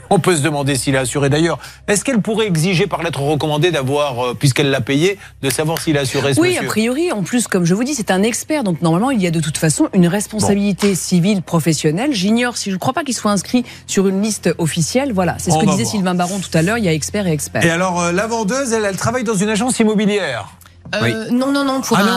on 0.09 0.19
peut 0.19 0.35
se 0.35 0.41
demander 0.41 0.75
s'il 0.75 0.95
est 0.95 0.97
assuré 0.97 1.29
d'ailleurs. 1.29 1.57
Est-ce 1.87 2.03
qu'elle 2.03 2.21
pourrait 2.21 2.47
exiger 2.47 2.85
par 2.85 3.01
lettre 3.01 3.21
recommandée 3.21 3.71
d'avoir, 3.71 4.35
puisqu'elle 4.35 4.69
l'a 4.69 4.81
payé, 4.81 5.17
de 5.41 5.49
savoir 5.49 5.81
s'il 5.81 5.95
est 5.95 5.99
assuré 5.99 6.33
ce 6.33 6.41
Oui, 6.41 6.49
monsieur 6.49 6.65
a 6.65 6.67
priori, 6.67 7.11
en 7.13 7.23
plus, 7.23 7.47
comme 7.47 7.63
je 7.63 7.73
vous 7.73 7.85
dis, 7.85 7.95
c'est 7.95 8.11
un 8.11 8.21
expert, 8.21 8.65
donc 8.65 8.81
normalement, 8.81 9.11
il 9.11 9.21
y 9.21 9.27
a 9.27 9.31
de 9.31 9.39
toute 9.39 9.57
façon 9.57 9.87
une 9.93 10.07
responsabilité 10.07 10.95
civile 10.95 11.41
professionnelle. 11.41 12.13
J'ignore 12.13 12.57
si 12.57 12.71
je 12.71 12.75
ne 12.75 12.79
crois 12.79 12.91
pas 12.91 13.05
qu'il 13.05 13.15
soit 13.15 13.31
inscrit 13.31 13.63
sur 13.87 14.05
une 14.09 14.21
liste 14.21 14.53
officielle. 14.57 15.13
Voilà, 15.13 15.37
c'est 15.39 15.51
ce 15.51 15.55
On 15.55 15.61
que 15.61 15.65
disait 15.67 15.83
voir. 15.83 15.91
Sylvain 15.91 16.15
Baron 16.15 16.39
tout 16.39 16.57
à 16.57 16.61
l'heure. 16.61 16.77
Il 16.77 16.83
y 16.83 16.89
a 16.89 16.93
expert 16.93 17.25
et 17.25 17.31
expert. 17.31 17.63
Et 17.63 17.69
alors, 17.69 18.01
euh, 18.01 18.11
la 18.11 18.27
vendeuse, 18.27 18.73
elle, 18.73 18.83
elle 18.83 18.97
travaille 18.97 19.23
dans 19.23 19.35
une 19.35 19.49
agence 19.49 19.79
immobilière. 19.79 20.49
Euh, 20.95 21.29
Non, 21.31 21.51
non, 21.51 21.63
non, 21.63 21.81
pour 21.81 21.97
Ah, 21.97 22.03
non. 22.03 22.11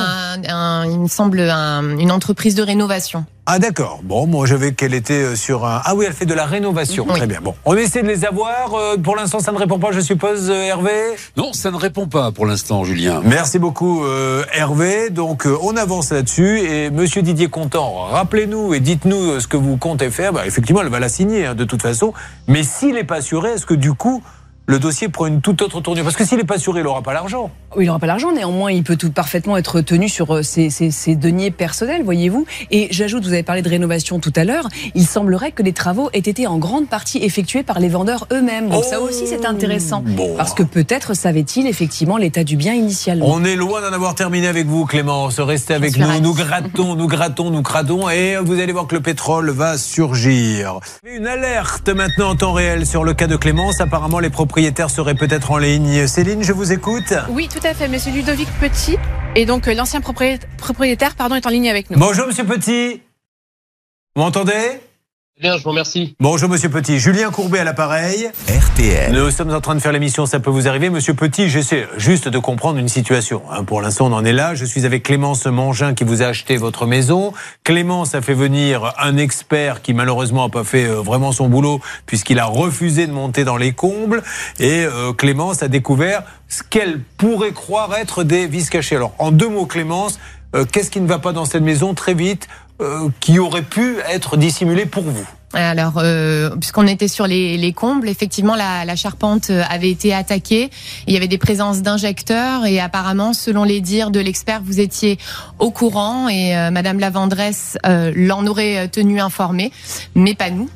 un, 0.48 0.54
un- 0.54 0.86
il 0.90 0.98
me 1.00 1.08
semble, 1.08 1.40
un- 1.40 1.96
une 1.98 2.10
entreprise 2.10 2.54
de 2.54 2.62
rénovation. 2.62 3.24
Ah 3.46 3.58
d'accord. 3.58 4.00
Bon, 4.02 4.26
moi 4.26 4.46
j'avais 4.46 4.72
qu'elle 4.72 4.94
était 4.94 5.12
euh, 5.22 5.36
sur 5.36 5.66
un... 5.66 5.82
Ah 5.84 5.94
oui, 5.94 6.06
elle 6.08 6.14
fait 6.14 6.24
de 6.24 6.32
la 6.32 6.46
rénovation. 6.46 7.04
Oui. 7.06 7.14
Très 7.16 7.26
bien. 7.26 7.40
Bon, 7.42 7.54
on 7.66 7.76
essaie 7.76 8.02
de 8.02 8.08
les 8.08 8.24
avoir. 8.24 8.72
Euh, 8.74 8.96
Pour 8.96 9.16
l'instant, 9.16 9.38
ça 9.38 9.52
ne 9.52 9.58
répond 9.58 9.78
pas, 9.78 9.92
je 9.92 10.00
suppose, 10.00 10.48
euh, 10.48 10.62
Hervé? 10.62 10.92
Non, 11.36 11.52
ça 11.52 11.70
ne 11.70 11.76
répond 11.76 12.06
pas 12.06 12.32
pour 12.32 12.46
l'instant, 12.46 12.84
Julien. 12.84 13.20
Merci 13.22 13.58
beaucoup 13.58 14.02
euh, 14.04 14.44
Hervé. 14.54 15.10
Donc 15.10 15.46
euh, 15.46 15.58
on 15.62 15.76
avance 15.76 16.10
là-dessus 16.10 16.60
et 16.60 16.90
Monsieur 16.90 17.20
Didier 17.20 17.48
Contant, 17.48 18.04
rappelez-nous 18.10 18.72
et 18.72 18.80
dites-nous 18.80 19.38
ce 19.40 19.46
que 19.46 19.58
vous 19.58 19.76
comptez 19.76 20.10
faire. 20.10 20.32
Bah, 20.32 20.46
effectivement, 20.46 20.80
elle 20.80 20.88
va 20.88 20.98
la 21.00 21.10
signer 21.10 21.44
hein, 21.44 21.54
de 21.54 21.64
toute 21.64 21.82
façon. 21.82 22.14
Mais 22.48 22.62
s'il 22.62 22.94
n'est 22.94 23.04
pas 23.04 23.16
assuré, 23.16 23.50
est-ce 23.50 23.66
que 23.66 23.74
du 23.74 23.92
coup 23.92 24.22
le 24.66 24.78
dossier 24.78 25.08
prend 25.10 25.26
une 25.26 25.40
toute 25.42 25.60
autre 25.60 25.80
tournure 25.82 26.04
Parce 26.04 26.16
que 26.16 26.24
s'il 26.24 26.38
n'est 26.38 26.44
pas 26.44 26.54
assuré, 26.54 26.80
il 26.80 26.84
n'aura 26.84 27.02
pas 27.02 27.12
l'argent. 27.12 27.50
Oui, 27.76 27.84
il 27.84 27.86
n'aura 27.88 27.98
pas 27.98 28.06
l'argent, 28.06 28.32
néanmoins, 28.32 28.70
il 28.72 28.82
peut 28.82 28.96
tout 28.96 29.10
parfaitement 29.10 29.56
être 29.58 29.80
tenu 29.82 30.08
sur 30.08 30.30
euh, 30.36 30.42
ses, 30.42 30.70
ses- 30.70 30.90
ses 30.90 31.16
deniers 31.16 31.50
personnels, 31.50 32.02
voyez-vous. 32.02 32.46
Et 32.70 32.88
j'ajoute, 32.90 33.24
vous 33.24 33.32
avez 33.34 33.42
parlé 33.42 33.60
de 33.62 33.68
rénovation 33.68 34.20
tout 34.20 34.32
à 34.36 34.44
l'heure, 34.44 34.68
il 34.94 35.04
semblerait 35.06 35.52
que 35.52 35.62
les 35.62 35.72
travaux 35.74 36.08
aient 36.14 36.18
été 36.20 36.46
en 36.46 36.56
grande 36.56 36.88
partie 36.88 37.18
effectués 37.18 37.62
par 37.62 37.78
les 37.80 37.88
vendeurs 37.88 38.26
eux-mêmes. 38.32 38.70
Donc 38.70 38.84
ça 38.84 39.00
aussi, 39.00 39.26
c'est 39.26 39.44
intéressant. 39.44 40.02
Oh, 40.06 40.10
Bon. 40.14 40.34
Parce 40.36 40.54
que 40.54 40.62
peut-être 40.62 41.12
savait-il 41.14 41.66
effectivement 41.66 42.16
l'état 42.16 42.44
du 42.44 42.56
bien 42.56 42.72
initialement. 42.72 43.26
On 43.28 43.44
est 43.44 43.56
loin 43.56 43.82
d'en 43.82 43.92
avoir 43.92 44.14
terminé 44.14 44.46
avec 44.46 44.66
vous, 44.66 44.86
Clémence. 44.86 45.40
Restez 45.40 45.74
avec 45.74 45.98
nous. 45.98 46.06
Nous 46.22 46.32
grattons, 46.34 46.94
nous 46.94 47.08
grattons, 47.08 47.50
nous 47.50 47.62
cradons 47.62 48.08
et 48.08 48.36
vous 48.42 48.58
allez 48.60 48.72
voir 48.72 48.86
que 48.86 48.94
le 48.94 49.02
pétrole 49.02 49.50
va 49.50 49.76
surgir. 49.76 50.78
Une 51.04 51.26
alerte 51.26 51.88
maintenant 51.90 52.30
en 52.30 52.36
temps 52.36 52.52
réel 52.52 52.86
sur 52.86 53.04
le 53.04 53.12
cas 53.12 53.26
de 53.26 53.36
Clémence. 53.36 53.80
Apparemment, 53.80 54.20
les 54.20 54.30
propriétaires 54.30 54.53
seraient 54.88 55.14
peut-être 55.14 55.50
en 55.50 55.58
ligne. 55.58 56.06
Céline, 56.06 56.42
je 56.42 56.52
vous 56.52 56.72
écoute. 56.72 57.12
Oui, 57.30 57.48
tout 57.48 57.66
à 57.66 57.74
fait. 57.74 57.88
Monsieur 57.88 58.12
Ludovic 58.12 58.48
Petit, 58.60 58.96
et 59.34 59.46
donc 59.46 59.66
euh, 59.66 59.74
l'ancien 59.74 60.00
propriétaire, 60.00 60.48
propriétaire 60.56 61.16
pardon, 61.16 61.34
est 61.34 61.46
en 61.46 61.50
ligne 61.50 61.68
avec 61.68 61.90
nous. 61.90 61.98
Bonjour, 61.98 62.26
monsieur 62.26 62.44
Petit. 62.44 63.02
Vous 64.14 64.22
m'entendez? 64.22 64.80
Bien, 65.40 65.56
je 65.58 65.64
vous 65.64 65.70
remercie. 65.70 66.14
Bonjour, 66.20 66.48
monsieur 66.48 66.68
Petit. 66.68 67.00
Julien 67.00 67.32
Courbet 67.32 67.58
à 67.58 67.64
l'appareil. 67.64 68.30
RTL. 68.48 69.12
Nous 69.12 69.32
sommes 69.32 69.52
en 69.52 69.60
train 69.60 69.74
de 69.74 69.80
faire 69.80 69.90
l'émission, 69.90 70.26
ça 70.26 70.38
peut 70.38 70.48
vous 70.50 70.68
arriver. 70.68 70.90
Monsieur 70.90 71.12
Petit, 71.14 71.48
j'essaie 71.50 71.88
juste 71.96 72.28
de 72.28 72.38
comprendre 72.38 72.78
une 72.78 72.86
situation. 72.86 73.42
hein. 73.50 73.64
Pour 73.64 73.82
l'instant, 73.82 74.06
on 74.06 74.12
en 74.12 74.24
est 74.24 74.32
là. 74.32 74.54
Je 74.54 74.64
suis 74.64 74.86
avec 74.86 75.02
Clémence 75.02 75.44
Mangin 75.46 75.94
qui 75.94 76.04
vous 76.04 76.22
a 76.22 76.26
acheté 76.26 76.56
votre 76.56 76.86
maison. 76.86 77.32
Clémence 77.64 78.14
a 78.14 78.22
fait 78.22 78.32
venir 78.32 78.92
un 78.96 79.16
expert 79.16 79.82
qui 79.82 79.92
malheureusement 79.92 80.44
n'a 80.44 80.50
pas 80.50 80.62
fait 80.62 80.84
euh, 80.84 81.00
vraiment 81.02 81.32
son 81.32 81.48
boulot 81.48 81.80
puisqu'il 82.06 82.38
a 82.38 82.44
refusé 82.46 83.08
de 83.08 83.12
monter 83.12 83.42
dans 83.42 83.56
les 83.56 83.72
combles. 83.72 84.22
Et 84.60 84.84
euh, 84.84 85.12
Clémence 85.12 85.64
a 85.64 85.68
découvert 85.68 86.22
ce 86.48 86.62
qu'elle 86.62 87.00
pourrait 87.18 87.50
croire 87.50 87.92
être 87.96 88.22
des 88.22 88.46
vis 88.46 88.70
cachés. 88.70 88.94
Alors, 88.94 89.14
en 89.18 89.32
deux 89.32 89.48
mots, 89.48 89.66
Clémence, 89.66 90.20
euh, 90.54 90.64
qu'est-ce 90.64 90.92
qui 90.92 91.00
ne 91.00 91.08
va 91.08 91.18
pas 91.18 91.32
dans 91.32 91.44
cette 91.44 91.64
maison? 91.64 91.94
Très 91.94 92.14
vite 92.14 92.46
euh, 92.80 93.08
qui 93.20 93.38
aurait 93.38 93.62
pu 93.62 93.96
être 94.08 94.36
dissimulé 94.36 94.86
pour 94.86 95.04
vous 95.04 95.26
Alors, 95.52 95.94
euh, 95.98 96.50
puisqu'on 96.56 96.86
était 96.86 97.08
sur 97.08 97.26
les, 97.26 97.56
les 97.56 97.72
combles, 97.72 98.08
effectivement, 98.08 98.56
la, 98.56 98.84
la 98.84 98.96
charpente 98.96 99.50
euh, 99.50 99.62
avait 99.70 99.90
été 99.90 100.12
attaquée. 100.12 100.70
Il 101.06 101.14
y 101.14 101.16
avait 101.16 101.28
des 101.28 101.38
présences 101.38 101.82
d'injecteurs 101.82 102.66
et 102.66 102.80
apparemment, 102.80 103.32
selon 103.32 103.64
les 103.64 103.80
dires 103.80 104.10
de 104.10 104.20
l'expert, 104.20 104.60
vous 104.64 104.80
étiez 104.80 105.18
au 105.58 105.70
courant 105.70 106.28
et 106.28 106.56
euh, 106.56 106.70
Madame 106.70 106.98
la 106.98 107.10
vendresse 107.10 107.78
euh, 107.86 108.12
l'en 108.16 108.46
aurait 108.46 108.88
tenu 108.88 109.20
informé, 109.20 109.70
mais 110.14 110.34
pas 110.34 110.50
nous. 110.50 110.68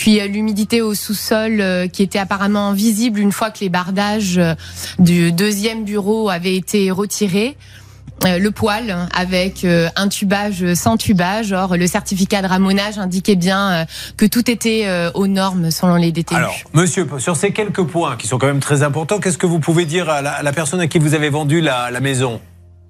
Puis 0.00 0.18
euh, 0.18 0.26
l'humidité 0.26 0.80
au 0.80 0.94
sous-sol 0.94 1.60
euh, 1.60 1.86
qui 1.86 2.02
était 2.02 2.18
apparemment 2.18 2.72
visible 2.72 3.20
une 3.20 3.32
fois 3.32 3.50
que 3.50 3.60
les 3.60 3.68
bardages 3.68 4.38
euh, 4.38 4.54
du 4.98 5.30
deuxième 5.30 5.84
bureau 5.84 6.30
avaient 6.30 6.56
été 6.56 6.90
retirés. 6.90 7.56
Euh, 8.26 8.38
le 8.38 8.50
poêle 8.50 8.94
avec 9.14 9.64
euh, 9.64 9.88
un 9.96 10.08
tubage 10.08 10.74
sans 10.74 10.98
tubage. 10.98 11.52
Or, 11.52 11.76
le 11.76 11.86
certificat 11.86 12.42
de 12.42 12.46
ramonage 12.46 12.98
indiquait 12.98 13.34
bien 13.36 13.70
euh, 13.70 13.84
que 14.18 14.26
tout 14.26 14.50
était 14.50 14.82
euh, 14.84 15.10
aux 15.14 15.26
normes 15.26 15.70
selon 15.70 15.96
les 15.96 16.12
DTU. 16.12 16.34
Alors, 16.34 16.54
monsieur, 16.74 17.08
sur 17.18 17.34
ces 17.36 17.52
quelques 17.52 17.82
points 17.82 18.16
qui 18.16 18.26
sont 18.26 18.36
quand 18.36 18.46
même 18.46 18.60
très 18.60 18.82
importants, 18.82 19.20
qu'est-ce 19.20 19.38
que 19.38 19.46
vous 19.46 19.58
pouvez 19.58 19.86
dire 19.86 20.10
à 20.10 20.20
la, 20.20 20.32
à 20.32 20.42
la 20.42 20.52
personne 20.52 20.80
à 20.80 20.86
qui 20.86 20.98
vous 20.98 21.14
avez 21.14 21.30
vendu 21.30 21.62
la, 21.62 21.90
la 21.90 22.00
maison? 22.00 22.40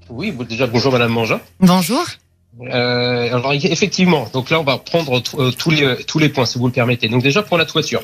Oui, 0.09 0.35
déjà 0.49 0.66
bonjour 0.66 0.93
Madame 0.93 1.12
Mangin. 1.12 1.40
Bonjour. 1.61 2.05
Euh, 2.61 3.27
alors 3.29 3.53
effectivement, 3.53 4.29
donc 4.33 4.51
là 4.51 4.59
on 4.59 4.64
va 4.64 4.79
prendre 4.79 5.23
euh, 5.38 5.53
tous 5.53 5.71
les 5.71 6.05
tous 6.05 6.19
les 6.19 6.29
points 6.29 6.45
si 6.45 6.59
vous 6.59 6.66
le 6.66 6.73
permettez. 6.73 7.09
Donc 7.09 7.23
déjà 7.23 7.43
pour 7.43 7.57
la 7.57 7.64
toiture. 7.64 8.03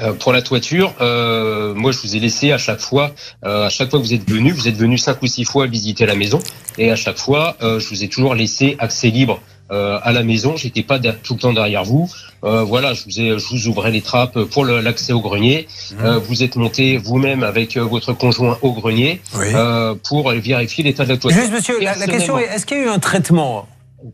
Euh, 0.00 0.12
pour 0.12 0.32
la 0.32 0.42
toiture, 0.42 0.92
euh, 1.00 1.72
moi 1.74 1.92
je 1.92 1.98
vous 2.02 2.16
ai 2.16 2.18
laissé 2.18 2.50
à 2.50 2.58
chaque 2.58 2.80
fois, 2.80 3.12
euh, 3.44 3.66
à 3.66 3.68
chaque 3.68 3.90
fois 3.90 4.00
que 4.00 4.04
vous 4.04 4.12
êtes 4.14 4.28
venu, 4.28 4.50
vous 4.50 4.66
êtes 4.66 4.76
venu 4.76 4.98
cinq 4.98 5.22
ou 5.22 5.26
six 5.28 5.44
fois 5.44 5.66
visiter 5.68 6.04
la 6.04 6.16
maison, 6.16 6.40
et 6.78 6.90
à 6.90 6.96
chaque 6.96 7.18
fois 7.18 7.56
euh, 7.62 7.78
je 7.78 7.88
vous 7.90 8.02
ai 8.02 8.08
toujours 8.08 8.34
laissé 8.34 8.76
accès 8.80 9.10
libre 9.10 9.40
euh, 9.70 9.98
à 10.02 10.10
la 10.12 10.24
maison. 10.24 10.56
J'étais 10.56 10.82
pas 10.82 10.98
tout 10.98 11.34
le 11.34 11.38
temps 11.38 11.52
derrière 11.52 11.84
vous. 11.84 12.10
Euh, 12.42 12.62
voilà, 12.64 12.92
je 12.92 13.04
vous 13.04 13.20
ai, 13.20 13.38
je 13.38 13.46
vous 13.50 13.68
ouvrais 13.68 13.90
les 13.92 14.02
trappes 14.02 14.38
pour 14.44 14.64
l'accès 14.66 15.12
au 15.12 15.20
grenier. 15.20 15.68
Euh, 16.02 16.18
vous 16.18 16.42
êtes 16.42 16.56
monté 16.56 16.96
vous-même 16.98 17.42
avec 17.44 17.76
votre 17.76 18.12
conjoint 18.12 18.58
au 18.62 18.72
grenier 18.72 19.20
Oui. 19.36 19.46
euh, 19.54 19.94
pour 20.08 20.28
vérifier 20.30 20.82
l'état 20.84 21.04
de 21.04 21.10
la 21.10 21.16
toiture. 21.18 21.40
Juste, 21.40 21.52
monsieur, 21.52 21.80
la, 21.80 21.94
la 21.96 22.06
question 22.06 22.38
est 22.38 22.44
est-ce 22.44 22.66
qu'il 22.66 22.78
y 22.78 22.80
a 22.80 22.84
eu 22.84 22.88
un 22.88 22.98
traitement 22.98 23.66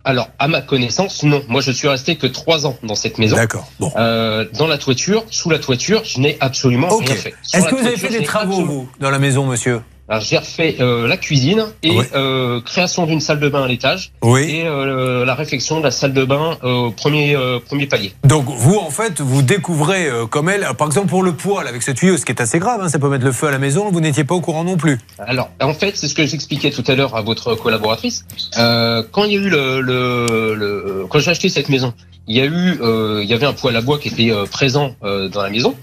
Alors, 0.05 0.29
à 0.39 0.47
ma 0.49 0.61
connaissance, 0.61 1.23
non. 1.25 1.43
Moi, 1.49 1.61
je 1.61 1.71
suis 1.73 1.89
resté 1.89 2.17
que 2.17 2.27
trois 2.27 2.67
ans 2.67 2.77
dans 2.83 2.95
cette 2.95 3.19
maison. 3.19 3.37
D'accord. 3.37 3.67
Bon. 3.81 3.93
Euh, 3.97 4.47
dans 4.55 4.67
la 4.67 4.79
toiture, 4.79 5.25
sous 5.31 5.51
la 5.51 5.59
toiture, 5.59 6.03
je 6.05 6.21
n'ai 6.21 6.37
absolument 6.41 6.89
rien 6.97 7.15
fait. 7.17 7.35
Est-ce 7.55 7.67
que 7.69 7.75
vous 7.75 7.87
avez 7.87 7.97
fait 7.97 8.09
des 8.09 8.23
travaux, 8.23 8.53
absolument- 8.53 8.73
vous, 8.73 8.89
dans 9.01 9.11
la 9.11 9.19
maison, 9.19 9.47
monsieur? 9.47 9.81
J'ai 10.19 10.39
refait 10.39 10.77
euh, 10.81 11.07
la 11.07 11.17
cuisine 11.17 11.67
et 11.85 11.91
Oui. 11.97 12.05
euh, 12.17 12.61
création 12.63 13.07
d'une 13.07 13.21
salle 13.21 13.39
de 13.39 13.49
bain 13.49 13.63
à 13.63 13.69
l'étage 13.69 14.11
Oui. 14.23 14.43
et 14.51 14.67
euh, 14.67 15.25
la 15.25 15.35
réfection 15.37 15.79
de 15.79 15.85
la 15.85 15.93
salle 15.93 16.13
de 16.13 16.25
bain 16.25 16.57
euh, 16.65 16.87
au 16.87 16.91
premier 16.91 17.37
euh, 17.37 17.61
premier 17.65 17.87
palier. 17.87 18.13
Donc, 18.25 18.47
vous, 18.49 18.77
en 18.77 18.91
fait, 18.91 19.21
vous 19.21 19.43
découvrez 19.43 20.09
euh, 20.09 20.27
comme 20.27 20.49
elle, 20.49 20.67
par 20.77 20.89
exemple, 20.89 21.09
pour 21.09 21.23
le 21.23 21.33
poêle 21.35 21.69
avec 21.69 21.83
ce 21.83 21.93
tuyau, 21.93 22.17
ce 22.17 22.25
qui 22.25 22.33
est 22.33 22.41
assez 22.41 22.59
grave, 22.59 22.81
hein, 22.83 22.89
ça 22.89 22.99
peut 22.99 23.09
mettre 23.09 23.25
le 23.25 23.31
feu 23.33 23.47
à 23.47 23.51
la 23.53 23.59
maison, 23.59 23.91
vous 23.93 24.01
n'étiez 24.01 24.25
pas 24.25 24.35
au 24.35 24.41
courant 24.41 24.65
non 24.65 24.77
plus. 24.77 24.99
Alors, 25.19 25.51
en 25.61 25.75
fait, 25.75 25.97
c'est 25.97 26.09
ce 26.09 26.15
que 26.17 26.27
j'expliquais 26.27 26.71
tout 26.73 26.85
à 26.89 26.95
l'heure 26.97 27.15
à 27.15 27.21
votre 27.23 27.55
collaboratrice. 27.55 28.25
Euh, 28.59 29.05
quand 29.13 29.25
il 29.25 29.33
y 29.35 29.37
a 29.37 29.41
eu 29.41 29.49
le, 29.51 29.81
le, 29.81 30.55
le- 30.55 31.07
quand 31.09 31.19
j'ai 31.21 31.31
acheté 31.31 31.49
cette 31.49 31.69
maison, 31.69 31.93
il 32.27 32.37
y 32.37 32.41
a 32.41 32.47
eu, 32.47 32.79
euh, 32.81 33.21
il 33.23 33.29
y 33.29 33.35
avait 33.35 33.47
un 33.47 33.53
poêle 33.53 33.77
à 33.77 33.81
bois 33.81 33.99
qui 33.99 34.09
était 34.09 34.31
euh, 34.31 34.45
présent 34.47 34.95
euh, 35.05 35.29
dans 35.29 35.43
la 35.43 35.51
maison. 35.51 35.75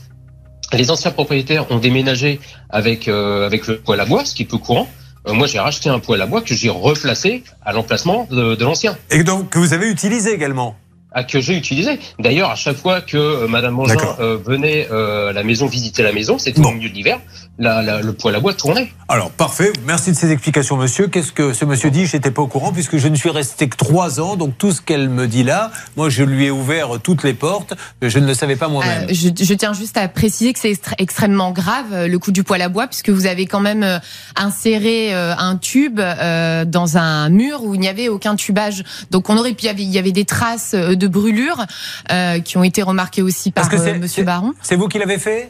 Les 0.74 0.92
anciens 0.92 1.12
propriétaires 1.12 1.72
ont 1.72 1.78
déménagé 1.78 2.40
avec 2.70 3.08
euh, 3.08 3.46
avec 3.46 3.68
le 3.68 3.78
poêle 3.78 4.00
à 4.00 4.06
bois, 4.06 4.26
ce 4.26 4.36
qui 4.36 4.44
est 4.44 4.46
peu 4.46 4.58
courant. 4.58 4.88
Euh, 5.28 5.34
moi, 5.34 5.48
j'ai 5.48 5.60
racheté 5.60 5.90
un 5.90 6.00
poêle 6.00 6.22
à 6.22 6.26
bois 6.26 6.42
que 6.42 6.54
j'ai 6.54 6.70
replacé 6.70 7.44
à 7.66 7.74
l'emplacement 7.74 8.28
de, 8.30 8.56
de 8.56 8.64
l'ancien. 8.64 8.98
Et 9.12 9.24
donc, 9.24 9.50
que 9.50 9.60
vous 9.60 9.74
avez 9.74 9.90
utilisé 9.90 10.34
également 10.34 10.76
à 11.14 11.24
que 11.24 11.40
j'ai 11.40 11.56
utilisé. 11.56 12.00
D'ailleurs, 12.20 12.52
à 12.52 12.56
chaque 12.56 12.78
fois 12.78 13.02
que 13.02 13.18
euh, 13.18 13.48
Madame 13.48 13.74
Mangin 13.76 13.96
euh, 14.20 14.38
venait 14.44 14.88
euh, 14.92 15.30
à 15.30 15.34
la 15.34 15.44
maison 15.44 15.66
visiter 15.68 16.04
la 16.04 16.12
maison, 16.12 16.38
c'était 16.38 16.62
Bon. 16.62 16.70
au 16.70 16.74
milieu 16.74 16.90
de 16.90 16.94
l'hiver, 16.94 17.20
la- 17.60 17.82
la- 17.82 18.02
le 18.02 18.14
poêle 18.14 18.36
à 18.36 18.40
bois 18.40 18.54
tournait. 18.54 18.92
Alors, 19.08 19.32
parfait. 19.32 19.72
Merci 19.86 20.12
de 20.12 20.16
ces 20.18 20.32
explications, 20.32 20.76
monsieur. 20.76 21.08
Qu'est-ce 21.08 21.32
que 21.32 21.54
ce 21.54 21.64
monsieur 21.66 21.90
dit? 21.92 22.06
J'étais 22.06 22.30
pas 22.30 22.42
au 22.42 22.48
courant 22.48 22.72
puisque 22.74 22.98
je 22.98 23.08
ne 23.08 23.16
suis 23.16 23.30
resté 23.30 23.68
que 23.70 23.78
trois 23.78 24.20
ans. 24.20 24.36
Donc, 24.36 24.58
tout 24.58 24.72
ce 24.72 24.82
qu'elle 24.82 25.10
me 25.10 25.28
dit 25.28 25.44
là, 25.44 25.72
moi, 25.96 26.10
je 26.10 26.24
lui 26.24 26.46
ai 26.46 26.52
ouvert 26.52 26.90
toutes 27.02 27.24
les 27.24 27.34
portes. 27.34 27.74
Je 28.02 28.20
ne 28.20 28.28
le 28.28 28.34
savais 28.34 28.58
pas 28.58 28.68
moi-même. 28.68 29.06
Euh, 29.10 29.14
je, 29.14 29.30
je 29.44 29.54
tiens 29.54 29.74
juste 29.74 29.98
à 29.98 30.08
préciser 30.10 30.52
que 30.54 30.60
c'est 30.60 30.78
extrêmement 31.00 31.52
grave 31.52 32.06
le 32.06 32.20
coup 32.20 32.32
du 32.32 32.44
poêle 32.44 32.62
à 32.62 32.70
bois 32.70 32.86
puisque 32.88 33.10
vous 33.10 33.26
avez 33.26 33.46
quand 33.48 33.62
même 33.62 34.00
inséré 34.36 35.14
un 35.14 35.56
tube 35.58 36.00
euh, 36.00 36.66
dans 36.66 36.98
un 36.98 37.30
mur 37.30 37.64
où 37.64 37.74
il 37.76 37.80
n'y 37.80 37.88
avait 37.88 38.10
aucun 38.10 38.36
tubage. 38.36 38.84
Donc 39.12 39.30
on 39.30 39.38
aurait 39.38 39.54
pu 39.54 39.66
il 39.66 39.84
y 39.90 39.98
avait, 39.98 40.12
des 40.12 40.26
traces 40.26 40.76
de 40.98 41.08
brûlure 41.08 41.66
euh, 42.12 42.40
qui 42.40 42.58
ont 42.58 42.64
été 42.64 42.82
remarquées 42.82 43.22
aussi 43.22 43.52
par 43.52 43.64
Parce 43.68 43.76
que 43.76 43.82
c'est- 43.82 43.96
euh, 43.96 44.00
Monsieur 44.00 44.24
Baron. 44.24 44.54
C'est 44.62 44.76
vous 44.76 44.88
qui 44.88 45.00
l'avez 45.00 45.18
fait? 45.20 45.50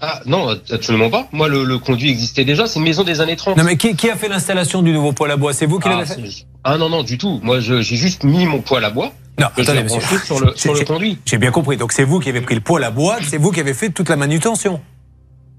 Ah 0.00 0.20
non, 0.26 0.48
absolument 0.70 1.08
pas. 1.08 1.28
Moi, 1.32 1.48
le, 1.48 1.64
le 1.64 1.78
conduit 1.78 2.10
existait 2.10 2.44
déjà. 2.44 2.66
C'est 2.66 2.78
une 2.78 2.84
maison 2.84 3.04
des 3.04 3.20
années 3.20 3.36
30. 3.36 3.56
Non, 3.56 3.64
mais 3.64 3.76
qui, 3.76 3.94
qui 3.94 4.10
a 4.10 4.16
fait 4.16 4.28
l'installation 4.28 4.82
du 4.82 4.92
nouveau 4.92 5.12
poêle 5.12 5.30
à 5.30 5.36
bois? 5.36 5.52
C'est 5.54 5.66
vous 5.66 5.78
qui 5.78 5.88
ah, 5.88 5.98
l'avez 5.98 6.06
fait? 6.06 6.44
ah 6.64 6.76
non, 6.76 6.88
non, 6.90 7.02
du 7.04 7.16
tout. 7.16 7.40
Moi, 7.42 7.60
j'ai 7.60 7.82
juste 7.82 8.24
mis 8.24 8.44
mon 8.44 8.60
poêle 8.60 8.84
à 8.84 8.90
bois. 8.90 9.12
Non, 9.38 9.46
que 9.56 9.62
attendez, 9.62 9.78
j'ai 9.78 9.84
monsieur. 9.84 10.00
branché 10.00 10.18
sur 10.26 10.40
le, 10.40 10.52
sur 10.56 10.74
le 10.74 10.84
conduit. 10.84 11.18
J'ai 11.24 11.38
bien 11.38 11.50
compris. 11.52 11.76
Donc, 11.76 11.92
c'est 11.92 12.04
vous 12.04 12.20
qui 12.20 12.28
avez 12.28 12.40
pris 12.40 12.54
le 12.54 12.60
poêle 12.60 12.84
à 12.84 12.90
bois, 12.90 13.18
c'est 13.26 13.38
vous 13.38 13.50
qui 13.50 13.60
avez 13.60 13.72
fait 13.74 13.90
toute 13.90 14.08
la 14.08 14.16
manutention. 14.16 14.80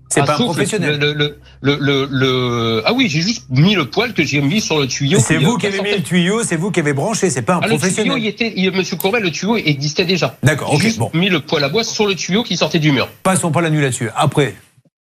C'est 0.09 0.21
Ah, 0.21 0.25
pas 0.25 0.33
un 0.35 0.37
professionnel. 0.37 0.99
Le, 0.99 1.13
le, 1.13 1.37
le, 1.61 1.77
le, 1.79 2.07
le- 2.11 2.83
Ah 2.85 2.93
oui, 2.93 3.09
j'ai 3.09 3.21
juste 3.21 3.45
mis 3.49 3.73
le 3.75 3.85
poêle 3.89 4.13
que 4.13 4.23
j'ai 4.23 4.39
mis 4.39 4.61
sur 4.61 4.79
le 4.79 4.87
tuyau. 4.87 5.19
C'est 5.19 5.37
vous 5.37 5.57
qui 5.57 5.65
avez 5.67 5.81
mis 5.81 5.91
le 5.91 6.03
tuyau, 6.03 6.43
c'est 6.43 6.55
vous 6.57 6.69
qui 6.71 6.79
avez 6.79 6.93
branché, 6.93 7.29
c'est 7.29 7.41
pas 7.41 7.55
un 7.55 7.59
Ah, 7.63 7.67
le 7.67 7.69
tuyau, 7.69 7.79
professionnel. 7.79 8.17
il 8.19 8.27
était, 8.27 8.53
il- 8.55 8.71
Monsieur 8.71 8.97
Courbet, 8.97 9.19
le 9.19 9.31
tuyau 9.31 9.57
existait 9.57 10.05
déjà. 10.05 10.37
D'accord, 10.43 10.73
ok, 10.73 10.81
juste 10.81 10.99
bon. 10.99 11.09
mis 11.13 11.29
le 11.29 11.39
poêle 11.39 11.63
à 11.63 11.69
bois 11.69 11.83
sur 11.83 12.05
le 12.07 12.15
tuyau 12.15 12.43
qui 12.43 12.55
sortait 12.55 12.79
du 12.79 12.91
mur. 12.91 13.09
Passons 13.23 13.51
pas 13.51 13.61
la 13.61 13.69
nuit 13.71 13.81
là-dessus. 13.81 14.09
Après, 14.15 14.55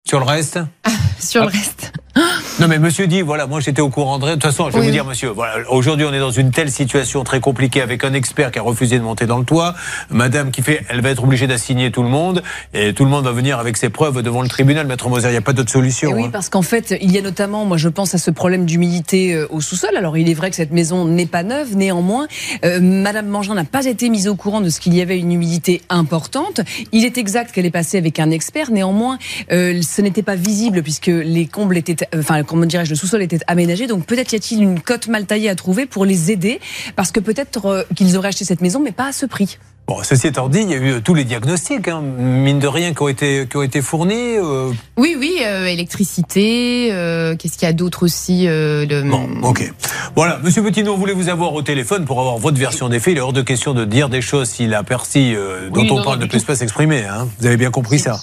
sur 0.09 0.19
le 0.19 0.25
reste, 0.25 0.59
sur 1.21 1.43
le 1.43 1.49
reste. 1.51 1.93
Non 2.59 2.69
mais 2.69 2.79
monsieur 2.79 3.07
dit, 3.07 3.21
voilà, 3.21 3.47
moi 3.47 3.61
j'étais 3.61 3.83
au 3.83 3.91
courant 3.91 4.19
de. 4.19 4.27
De 4.27 4.33
toute 4.33 4.43
façon, 4.43 4.69
je 4.71 4.73
vais 4.73 4.81
Oui, 4.81 4.87
vous 4.87 4.93
dire, 4.93 5.05
monsieur, 5.05 5.29
voilà, 5.29 5.69
aujourd'hui 5.71 6.07
on 6.07 6.13
est 6.15 6.19
dans 6.19 6.31
une 6.31 6.53
telle 6.53 6.71
situation 6.71 7.23
très 7.23 7.39
compliquée 7.39 7.83
avec 7.83 8.03
un 8.03 8.15
expert 8.15 8.51
qui 8.51 8.59
a 8.59 8.63
refusé 8.63 8.99
de 8.99 9.05
monter 9.05 9.27
dans 9.27 9.37
le 9.37 9.45
toit, 9.45 9.75
madame 10.09 10.51
qui 10.51 10.63
fait, 10.63 10.83
elle 10.89 11.03
va 11.03 11.11
être 11.11 11.23
obligée 11.23 11.47
d'assigner 11.47 11.91
tout 11.91 12.03
le 12.03 12.09
monde, 12.09 12.43
et 12.73 12.95
tout 12.95 13.05
le 13.05 13.11
monde 13.11 13.27
va 13.27 13.33
venir 13.33 13.59
avec 13.59 13.77
ses 13.77 13.91
preuves 13.91 14.23
devant 14.23 14.41
le 14.41 14.49
tribunal, 14.49 14.87
maître 14.87 15.11
Moser, 15.11 15.29
il 15.29 15.33
n'y 15.33 15.37
a 15.37 15.43
pas 15.43 15.53
d'autre 15.53 15.71
solution. 15.71 16.11
Et 16.11 16.15
oui, 16.15 16.25
hein. 16.25 16.31
parce 16.33 16.49
qu'en 16.49 16.63
fait, 16.63 16.97
il 17.03 17.13
y 17.13 17.19
a 17.19 17.21
notamment, 17.21 17.67
moi 17.67 17.77
je 17.77 17.91
pense 17.91 18.15
à 18.15 18.19
ce 18.19 18.31
problème 18.31 18.65
d'humidité 18.65 19.35
euh, 19.35 19.47
au 19.51 19.61
sous-sol. 19.61 19.95
Alors 19.95 20.17
il 20.17 20.31
est 20.31 20.35
vrai 20.35 20.49
que 20.49 20.57
cette 20.57 20.73
maison 20.73 21.05
n'est 21.05 21.27
pas 21.27 21.43
neuve, 21.43 21.77
néanmoins, 21.77 22.27
euh, 22.65 22.81
Madame 22.81 23.27
Mangin 23.27 23.55
n'a 23.55 23.65
pas 23.65 23.85
été 23.85 24.09
mise 24.09 24.29
au 24.29 24.35
courant 24.35 24.63
de 24.63 24.71
ce 24.71 24.81
qu'il 24.81 24.95
y 24.95 25.03
avait 25.03 25.19
une 25.19 25.33
humidité 25.33 25.83
importante. 25.91 26.63
Il 26.93 27.05
est 27.05 27.19
exact 27.19 27.53
qu'elle 27.53 27.67
est 27.67 27.71
passée 27.71 27.99
avec 27.99 28.19
un 28.19 28.31
expert, 28.31 28.71
néanmoins, 28.71 29.19
euh, 29.53 29.83
ce 29.83 30.01
n'était 30.01 30.23
pas 30.23 30.37
visible 30.37 30.83
puisque 30.83 31.09
les 31.09 31.47
combles 31.47 31.77
étaient, 31.77 32.06
enfin 32.17 32.43
comment 32.43 32.67
dirais-je, 32.67 32.91
le 32.91 32.97
sous-sol 32.97 33.23
était 33.23 33.39
aménagé. 33.47 33.87
Donc 33.87 34.05
peut-être 34.07 34.33
y 34.33 34.37
a-t-il 34.37 34.63
une 34.63 34.81
cote 34.81 35.09
mal 35.09 35.27
taillée 35.27 35.49
à 35.49 35.55
trouver 35.55 35.87
pour 35.87 36.05
les 36.05 36.31
aider, 36.31 36.61
parce 36.97 37.11
que 37.13 37.21
peut-être 37.21 37.67
euh, 37.67 37.83
qu'ils 37.95 38.17
auraient 38.17 38.29
acheté 38.29 38.45
cette 38.45 38.61
maison, 38.61 38.81
mais 38.83 38.93
pas 38.93 39.07
à 39.09 39.13
ce 39.13 39.27
prix. 39.27 39.59
Bon, 39.89 40.03
ceci 40.03 40.27
étant 40.27 40.49
dit, 40.49 40.63
il 40.63 40.71
y 40.71 40.75
a 40.75 40.79
eu 40.79 40.93
euh, 40.95 41.01
tous 41.01 41.15
les 41.15 41.23
diagnostics, 41.23 41.87
hein, 41.87 42.01
mine 42.01 42.59
de 42.59 42.67
rien, 42.67 42.93
qui 42.93 43.03
ont 43.03 43.09
été, 43.09 43.47
qui 43.49 43.57
ont 43.57 43.63
été 43.63 43.81
fournis. 43.81 44.37
euh, 44.37 44.73
Oui, 44.97 45.15
oui, 45.17 45.37
euh, 45.45 45.67
électricité. 45.67 46.89
euh, 46.91 47.37
Qu'est-ce 47.37 47.57
qu'il 47.57 47.67
y 47.67 47.71
a 47.71 47.73
d'autre 47.73 48.03
aussi 48.05 48.49
euh, 48.49 48.85
le... 48.85 49.03
Bon, 49.09 49.29
ok. 49.43 49.73
Voilà, 50.17 50.41
Monsieur 50.43 50.65
Petit, 50.65 50.83
on 50.89 50.97
voulait 50.97 51.13
vous 51.13 51.29
avoir 51.29 51.55
au 51.55 51.63
téléphone 51.63 52.05
pour 52.05 52.19
avoir 52.19 52.37
votre 52.39 52.59
version 52.59 52.89
des 52.89 52.99
faits? 52.99 53.13
Il 53.15 53.19
est 53.19 53.21
hors 53.21 53.33
de 53.33 53.43
question 53.43 53.75
de 53.75 53.85
dire 53.85 54.09
des 54.09 54.23
choses 54.23 54.49
s'il 54.49 54.75
a 54.75 54.83
perçu 54.83 55.37
euh, 55.37 55.71
dont 55.71 55.83
Oui, 55.83 55.89
on 55.93 55.99
non, 55.99 56.03
parle 56.05 56.19
non, 56.19 56.27
ne 56.27 56.31
tout. 56.31 56.41
pas 56.45 56.57
s'exprimer. 56.57 57.05
Hein. 57.05 57.29
Vous 57.39 57.47
avez 57.47 57.57
bien 57.57 57.71
compris 57.71 58.01
ça? 58.01 58.19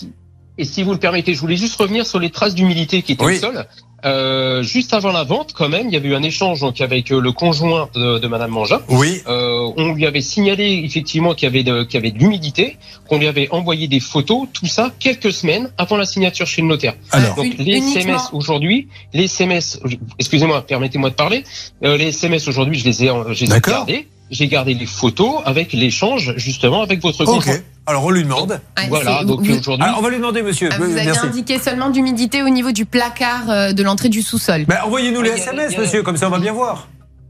Et 0.57 0.65
si 0.65 0.83
vous 0.83 0.91
le 0.91 0.99
permettez, 0.99 1.33
je 1.33 1.39
voulais 1.39 1.55
juste 1.57 1.75
revenir 1.79 2.05
sur 2.05 2.19
les 2.19 2.29
traces 2.29 2.53
d'humidité 2.55 3.01
qui 3.01 3.13
étaient 3.13 3.25
Oui. 3.25 3.37
au 3.37 3.41
sol. 3.41 3.65
Euh, 4.05 4.63
juste 4.63 4.93
avant 4.93 5.13
la 5.13 5.23
vente, 5.23 5.53
quand 5.53 5.69
même, 5.69 5.87
il 5.87 5.93
y 5.93 5.95
avait 5.95 6.09
eu 6.09 6.13
un 6.15 6.23
échange 6.23 6.59
donc 6.59 6.81
avec 6.81 7.09
euh, 7.09 7.21
le 7.21 7.31
conjoint 7.31 7.89
de, 7.95 8.19
de 8.19 8.27
Madame 8.27 8.51
Mangin. 8.51 8.81
Oui. 8.89 9.21
Euh, 9.27 9.71
on 9.77 9.93
lui 9.93 10.05
avait 10.05 10.19
signalé 10.19 10.81
effectivement 10.83 11.33
qu'il 11.33 11.45
y 11.45 11.49
avait 11.49 11.63
de, 11.63 11.83
qu'il 11.83 11.93
y 11.95 11.97
avait 11.97 12.11
de 12.11 12.19
l'humidité, 12.19 12.75
qu'on 13.07 13.17
lui 13.17 13.27
avait 13.27 13.47
envoyé 13.51 13.87
des 13.87 14.01
photos, 14.01 14.49
tout 14.51 14.65
ça 14.65 14.91
quelques 14.99 15.31
semaines 15.31 15.71
avant 15.77 15.95
la 15.95 16.05
signature 16.05 16.45
chez 16.45 16.61
le 16.61 16.67
notaire. 16.67 16.95
Alors. 17.11 17.33
donc 17.35 17.45
les 17.57 17.77
uniquement- 17.77 17.91
SMS 18.01 18.21
aujourd'hui, 18.33 18.89
les 19.13 19.23
SMS, 19.23 19.79
excusez-moi, 20.19 20.65
permettez-moi 20.67 21.09
de 21.09 21.15
parler, 21.15 21.45
euh, 21.85 21.95
les 21.95 22.07
SMS 22.09 22.45
aujourd'hui, 22.49 22.77
je 22.77 22.83
les 22.83 23.05
ai, 23.05 23.07
je 23.31 23.45
les 23.45 23.55
ai 23.55 23.59
gardés. 23.61 24.07
J'ai 24.31 24.47
gardé 24.47 24.73
les 24.73 24.85
photos 24.85 25.41
avec 25.45 25.73
l'échange 25.73 26.33
justement 26.37 26.81
avec 26.81 27.01
votre 27.01 27.21
Ok. 27.21 27.27
conjoint. 27.27 27.57
Alors 27.85 28.05
on 28.05 28.09
lui 28.09 28.23
demande. 28.23 28.59
Ouais, 28.77 28.87
Voilà, 28.87 29.19
c'est- 29.19 29.25
donc 29.25 29.41
vous- 29.41 29.59
aujourd'hui. 29.59 29.83
Alors 29.85 29.99
on 29.99 30.01
va 30.01 30.09
lui 30.09 30.17
demander, 30.17 30.41
monsieur. 30.41 30.69
Ah, 30.71 30.77
vous 30.79 30.85
avez 30.85 31.05
Merci. 31.05 31.25
indiqué 31.27 31.59
seulement 31.59 31.89
d'humidité 31.89 32.41
au 32.41 32.49
niveau 32.49 32.71
du 32.71 32.85
placard 32.85 33.49
euh, 33.49 33.73
de 33.73 33.83
l'entrée 33.83 34.09
du 34.09 34.21
sous-sol. 34.21 34.65
Ben, 34.65 34.77
Envoyez-nous 34.85 35.21
les 35.21 35.31
SMS, 35.31 35.77
monsieur, 35.77 36.01
comme 36.01 36.17
ça 36.17 36.27
on 36.27 36.31
va 36.31 36.39
bien 36.39 36.53
voir. 36.53 36.87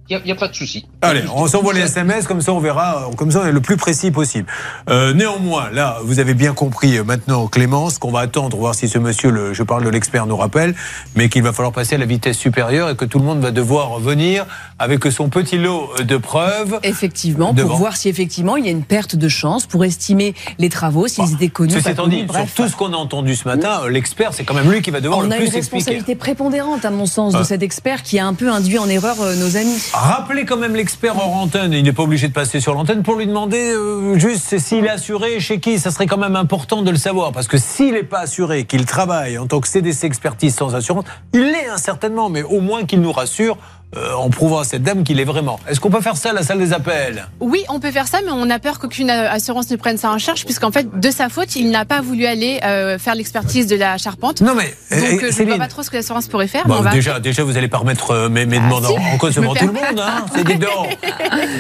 Il 0.10 0.22
n'y 0.26 0.32
a, 0.32 0.36
pas 0.36 0.50
de 0.50 0.54
souci. 0.54 0.86
Allez, 1.02 1.24
on 1.34 1.48
s'envoie 1.48 1.74
les 1.74 1.80
SMS, 1.82 2.28
comme 2.28 2.42
ça 2.42 2.52
on 2.52 2.60
verra, 2.60 3.08
euh, 3.10 3.16
comme 3.16 3.32
ça 3.32 3.40
on 3.44 3.48
est 3.48 3.54
le 3.54 3.62
plus 3.62 3.78
précis 3.78 4.12
possible. 4.12 4.46
Euh, 4.90 5.14
néanmoins, 5.14 5.70
là, 5.72 5.98
vous 6.04 6.20
avez 6.20 6.34
bien 6.34 6.54
compris 6.54 6.98
euh, 6.98 7.04
maintenant, 7.06 7.48
Clémence, 7.48 8.00
qu'on 8.00 8.12
va 8.12 8.20
attendre, 8.20 8.58
voir 8.58 8.76
si 8.76 8.90
ce 8.90 9.00
monsieur, 9.00 9.32
le, 9.32 9.54
je 9.54 9.64
parle 9.64 9.86
de 9.86 9.90
l'expert, 9.90 10.26
nous 10.26 10.36
rappelle, 10.36 10.76
mais 11.16 11.30
qu'il 11.30 11.42
va 11.42 11.54
falloir 11.54 11.72
passer 11.72 11.96
à 11.96 11.98
la 12.00 12.06
vitesse 12.06 12.38
supérieure 12.38 12.90
et 12.90 12.96
que 12.98 13.06
tout 13.06 13.18
le 13.18 13.24
monde 13.24 13.40
va 13.40 13.52
devoir 13.52 13.98
venir 14.00 14.46
avec 14.78 15.06
son 15.06 15.30
petit 15.30 15.58
lot 15.58 15.90
de 16.04 16.18
preuves. 16.18 16.80
Effectivement, 16.84 17.54
Devant. 17.54 17.70
pour 17.70 17.78
voir 17.78 17.96
si 17.96 18.10
effectivement 18.10 18.58
il 18.58 18.66
y 18.66 18.68
a 18.68 18.72
une 18.72 18.84
perte 18.84 19.16
de 19.16 19.30
chance, 19.30 19.66
pour 19.66 19.86
estimer 19.86 20.36
les 20.60 20.68
travaux, 20.70 21.08
s'ils 21.08 21.34
étaient 21.34 21.48
connus. 21.48 21.72
Ceci 21.72 21.84
pas 21.86 21.92
étant 21.92 22.08
dit, 22.08 22.18
sur 22.20 22.28
bref. 22.28 22.54
tout 22.54 22.68
ce 22.68 22.76
qu'on 22.76 22.92
a 22.92 22.98
entendu 22.98 23.36
ce 23.38 23.48
matin, 23.48 23.80
euh, 23.86 23.90
l'expert, 23.90 24.34
c'est 24.34 24.44
quand 24.44 24.54
même 24.54 24.70
lui 24.70 24.82
qui 24.82 24.92
va 24.92 25.00
devoir 25.00 25.20
On 25.20 25.24
le 25.24 25.28
a 25.32 25.36
plus 25.38 25.46
une 25.48 25.56
expliquer. 25.56 25.76
responsabilité 25.78 26.16
prépondérante, 26.16 26.84
à 26.84 26.92
mon 26.92 27.06
sens, 27.06 27.34
de 27.34 27.40
Ah. 27.40 27.44
cet 27.46 27.64
expert 27.64 28.04
qui 28.04 28.20
a 28.20 28.28
un 28.28 28.34
peu 28.34 28.52
induit 28.52 28.78
en 28.80 28.90
erreur 28.90 29.16
euh, 29.22 29.36
nos 29.38 29.56
amis. 29.56 29.80
Rappelez 29.96 30.46
quand 30.46 30.58
même 30.58 30.76
l'expert 30.76 31.16
hors 31.18 31.36
antenne, 31.36 31.72
il 31.72 31.84
n'est 31.84 31.94
pas 31.94 32.02
obligé 32.02 32.28
de 32.28 32.34
passer 32.34 32.60
sur 32.60 32.74
l'antenne 32.74 33.04
pour 33.04 33.16
lui 33.16 33.28
demander 33.28 33.74
euh, 33.76 34.18
juste 34.18 34.58
s'il 34.58 34.86
est 34.86 34.90
assuré 34.90 35.40
chez 35.40 35.60
qui. 35.60 35.78
Ça 35.78 35.92
serait 35.92 36.08
quand 36.08 36.18
même 36.18 36.36
important 36.36 36.82
de 36.82 36.90
le 36.90 36.98
savoir. 36.98 37.32
Parce 37.32 37.48
que 37.48 37.60
s'il 37.60 37.94
n'est 37.94 38.02
pas 38.02 38.22
assuré, 38.22 38.66
qu'il 38.66 38.88
travaille 38.88 39.38
en 39.38 39.46
tant 39.46 39.62
que 39.62 39.68
CDC 39.68 40.06
expertise 40.06 40.56
sans 40.56 40.74
assurance, 40.74 41.06
il 41.32 41.42
l'est 41.42 41.68
hein, 41.68 41.78
certainement, 41.78 42.30
mais 42.30 42.42
au 42.42 42.60
moins 42.60 42.86
qu'il 42.86 43.02
nous 43.02 43.12
rassure 43.12 43.60
euh, 43.96 44.14
en 44.14 44.30
prouvant 44.30 44.60
à 44.60 44.64
cette 44.64 44.84
dame 44.84 45.04
qu'il 45.04 45.20
est 45.20 45.24
vraiment. 45.26 45.60
Est-ce 45.68 45.80
qu'on 45.80 45.90
peut 45.90 46.02
faire 46.02 46.18
ça 46.18 46.32
à 46.32 46.34
la 46.34 46.44
salle 46.44 46.60
des 46.60 46.74
appels? 46.74 47.28
Oui, 47.40 47.64
on 47.70 47.80
peut 47.80 47.92
faire 47.92 48.08
ça, 48.08 48.20
mais 48.26 48.32
on 48.32 48.50
a 48.50 48.60
peur 48.60 48.80
qu'aucune 48.80 49.10
euh, 49.10 49.30
assurance 49.32 49.70
ne 49.70 49.76
prenne 49.76 49.98
ça 49.98 50.10
en 50.12 50.18
charge, 50.18 50.46
puisqu'en 50.46 50.72
fait, 50.72 51.00
de 51.00 51.12
sa 51.12 51.30
faute, 51.30 51.56
il 51.56 51.70
n'a 51.72 51.86
pas 51.86 52.02
voulu 52.02 52.26
aller 52.26 52.60
euh, 52.64 52.98
faire 52.98 53.16
l'expertise 53.16 53.68
de 53.68 53.76
la 53.76 53.98
charpente. 53.98 54.42
Non 54.42 54.54
mais 54.56 54.74
Donc, 54.92 55.24
euh, 55.24 55.28
euh, 55.28 55.32
je 55.32 55.44
ne 55.44 55.48
vois 55.50 55.58
pas 55.58 55.68
trop 55.68 55.84
ce 55.84 55.90
que 55.90 55.98
l'assurance 55.98 56.28
pourrait 56.28 56.48
faire. 56.48 56.64
Bon, 56.68 56.76
mais 56.76 56.80
on 56.80 56.84
va... 56.84 56.92
déjà, 56.92 57.20
déjà, 57.20 57.44
vous 57.44 57.54
n'allez 57.54 57.68
pas 57.68 57.78
remettre 57.80 58.12
euh, 58.12 58.30
mes, 58.30 58.46
mes 58.46 58.60
demandes 58.60 58.86
si, 58.86 58.94
en- 58.98 59.18
cause 59.18 59.36
devant 59.36 59.54
tout 59.54 59.68
le 59.68 59.74
monde. 59.74 60.00
Hein 60.00 60.26
c'est 60.36 60.60
non. 60.60 60.68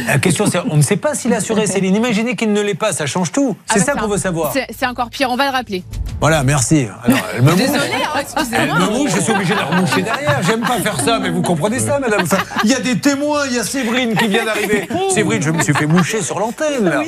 La 0.07 0.17
question, 0.19 0.45
c'est 0.47 0.59
on 0.69 0.77
ne 0.77 0.81
sait 0.81 0.97
pas 0.97 1.15
s'il 1.15 1.31
est 1.31 1.35
assuré, 1.35 1.67
Céline. 1.67 1.95
Imaginez 1.95 2.35
qu'il 2.35 2.51
ne 2.53 2.61
l'est 2.61 2.73
pas, 2.73 2.93
ça 2.93 3.05
change 3.05 3.31
tout. 3.31 3.55
Ah 3.69 3.73
C'est 3.73 3.79
bah, 3.79 3.85
ça 3.93 3.99
qu'on 3.99 4.07
veut 4.07 4.17
savoir. 4.17 4.53
C'est 4.53 4.85
encore 4.87 5.09
pire, 5.09 5.29
on 5.29 5.35
va 5.35 5.45
le 5.45 5.51
rappeler. 5.51 5.83
Voilà, 6.19 6.43
merci. 6.43 6.87
Alors, 7.03 7.19
elle 7.35 7.41
me 7.41 7.51
Désolée, 7.53 7.77
hein, 7.79 8.09
Elle 8.15 8.21
excusez-moi. 8.21 8.79
me 8.79 8.85
mouche, 8.97 9.11
je 9.13 9.19
suis 9.21 9.31
obligé 9.33 9.53
de 9.53 9.59
la 9.59 9.65
remoucher 9.65 10.01
derrière. 10.03 10.39
J'aime 10.43 10.61
pas 10.61 10.79
faire 10.79 10.99
ça, 11.01 11.19
mais 11.19 11.29
vous 11.29 11.41
comprenez 11.41 11.79
ça, 11.79 11.99
madame. 11.99 12.21
Enfin, 12.23 12.37
Il 12.63 12.69
y 12.69 12.73
a 12.73 12.79
des 12.79 12.97
témoins, 12.97 13.41
il 13.49 13.55
y 13.55 13.59
a 13.59 13.63
Séverine 13.63 14.15
qui 14.15 14.27
vient 14.27 14.45
d'arriver. 14.45 14.87
Séverine, 15.13 15.41
je 15.41 15.51
me 15.51 15.61
suis 15.61 15.73
fait 15.73 15.85
moucher 15.85 16.21
sur 16.21 16.39
l'antenne, 16.39 16.85
là. 16.85 17.01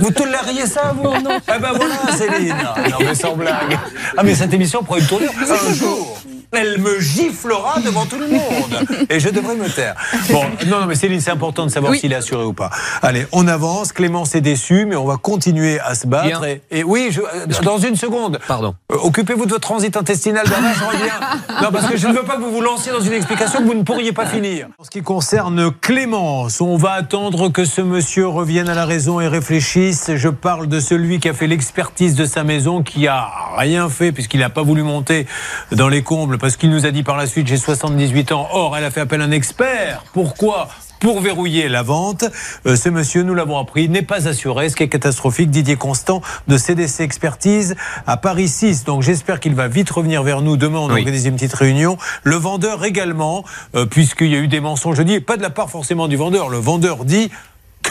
Vous 0.00 0.10
tolériez 0.10 0.66
ça, 0.66 0.92
vous 0.96 1.08
Non? 1.22 1.38
Ah 1.46 1.58
ben 1.60 1.70
voilà, 1.74 1.94
Céline. 2.16 2.56
Non, 2.90 2.96
mais 3.00 3.14
sans 3.14 3.36
blague. 3.36 3.78
Ah, 4.16 4.22
mais 4.24 4.34
cette 4.34 4.52
émission 4.52 4.82
prend 4.82 4.96
une 4.96 5.06
tournure. 5.06 5.30
Un 5.70 5.72
jour, 5.74 6.20
elle 6.52 6.78
me 6.80 7.00
giflera 7.00 7.80
devant 7.80 8.06
tout 8.06 8.18
le 8.18 8.28
monde. 8.28 9.06
Et 9.10 9.20
je 9.20 9.28
devrais 9.30 9.56
me 9.56 9.68
taire. 9.68 9.94
Bon, 10.30 10.44
non, 10.66 10.80
non, 10.80 10.86
mais 10.86 10.94
Céline, 10.94 11.20
c'est 11.20 11.30
important 11.30 11.64
de 11.66 11.70
savoir 11.70 11.92
Oui. 11.92 11.98
s'il 11.98 12.12
est 12.12 12.16
assuré 12.16 12.44
ou 12.44 12.52
pas. 12.52 12.70
Allez, 13.02 13.26
on 13.32 13.48
avance. 13.48 13.92
Clémence 13.92 14.34
est 14.34 14.40
déçue, 14.40 14.86
mais 14.86 14.96
on 14.96 15.04
va 15.06 15.16
continuer 15.16 15.80
à 15.80 15.94
se 15.94 16.06
battre. 16.06 16.44
Et, 16.44 16.62
et 16.70 16.84
oui, 16.84 17.08
je- 17.10 17.20
euh, 17.20 17.46
dans 17.62 17.78
une 17.78 17.96
seconde. 17.96 18.38
Pardon. 18.46 18.74
Euh, 18.92 18.96
Occupez-vous 19.02 19.46
de 19.46 19.50
votre 19.50 19.60
transit 19.60 19.96
intestinal, 19.96 20.46
Bernard, 20.48 20.74
je 20.74 20.84
reviens. 20.84 21.62
Non, 21.62 21.68
parce 21.72 21.86
que 21.86 21.96
je 21.96 22.06
ne 22.08 22.12
veux 22.12 22.22
pas 22.24 22.36
que 22.36 22.42
vous 22.42 22.52
vous 22.52 22.60
lanciez 22.60 22.92
dans 22.92 23.00
une 23.00 23.12
explication 23.12 23.60
que 23.60 23.64
vous 23.64 23.74
ne 23.74 23.82
pourriez 23.82 24.12
pas 24.12 24.26
finir. 24.26 24.68
En 24.78 24.84
ce 24.84 24.90
qui 24.90 25.02
concerne 25.02 25.70
Clémence, 25.80 26.60
on 26.60 26.76
va 26.76 26.92
attendre 26.92 27.48
que 27.48 27.64
ce 27.64 27.80
monsieur 27.80 28.26
revienne 28.28 28.68
à 28.68 28.74
la 28.74 28.84
raison 28.86 29.20
et 29.20 29.28
réfléchisse. 29.28 30.10
Je 30.16 30.28
parle 30.28 30.66
de 30.68 30.80
celui 30.80 31.20
qui 31.20 31.28
a 31.28 31.34
fait 31.34 31.46
l'expertise 31.46 32.14
de 32.14 32.24
sa 32.24 32.44
maison, 32.44 32.82
qui 32.82 33.06
a 33.08 33.28
rien 33.56 33.88
fait 33.88 34.12
puisqu'il 34.12 34.40
n'a 34.40 34.50
pas 34.50 34.62
voulu 34.62 34.82
monter 34.82 35.26
dans 35.70 35.88
les 35.88 36.02
combles, 36.02 36.38
parce 36.38 36.56
qu'il 36.56 36.70
nous 36.70 36.86
a 36.86 36.90
dit 36.90 37.02
par 37.02 37.16
la 37.16 37.26
suite 37.26 37.46
j'ai 37.46 37.56
78 37.56 38.32
ans. 38.32 38.48
Or, 38.52 38.76
elle 38.76 38.84
a 38.84 38.90
fait 38.90 39.00
appel 39.00 39.20
à 39.20 39.24
un 39.24 39.30
expert. 39.30 40.04
Pourquoi? 40.12 40.68
Pour 41.00 41.20
verrouiller 41.20 41.68
la 41.68 41.82
vente. 41.82 42.24
Euh, 42.64 42.76
ce 42.76 42.88
monsieur, 42.88 43.24
nous 43.24 43.34
l'avons 43.34 43.58
appris, 43.58 43.88
n'est 43.88 44.02
pas 44.02 44.28
assuré, 44.28 44.68
ce 44.68 44.76
qui 44.76 44.84
est 44.84 44.88
catastrophique. 44.88 45.50
Didier 45.50 45.74
Constant 45.74 46.22
de 46.46 46.56
CDC 46.56 47.00
Expertise 47.00 47.74
à 48.06 48.16
Paris 48.16 48.46
6. 48.46 48.84
Donc 48.84 49.02
j'espère 49.02 49.40
qu'il 49.40 49.56
va 49.56 49.66
vite 49.66 49.90
revenir 49.90 50.22
vers 50.22 50.42
nous. 50.42 50.56
Demain, 50.56 50.78
on 50.78 50.86
Oui. 50.92 51.00
organise 51.00 51.26
une 51.26 51.34
petite 51.34 51.54
réunion. 51.54 51.98
Le 52.22 52.36
vendeur 52.36 52.84
également, 52.84 53.42
euh, 53.74 53.84
puisqu'il 53.84 54.28
y 54.28 54.36
a 54.36 54.38
eu 54.38 54.46
des 54.46 54.60
mensonges 54.60 54.96
jeudi, 54.96 55.14
et 55.14 55.20
pas 55.20 55.36
de 55.36 55.42
la 55.42 55.50
part 55.50 55.70
forcément 55.70 56.06
du 56.06 56.14
vendeur. 56.14 56.48
Le 56.48 56.58
vendeur 56.58 57.04
dit 57.04 57.32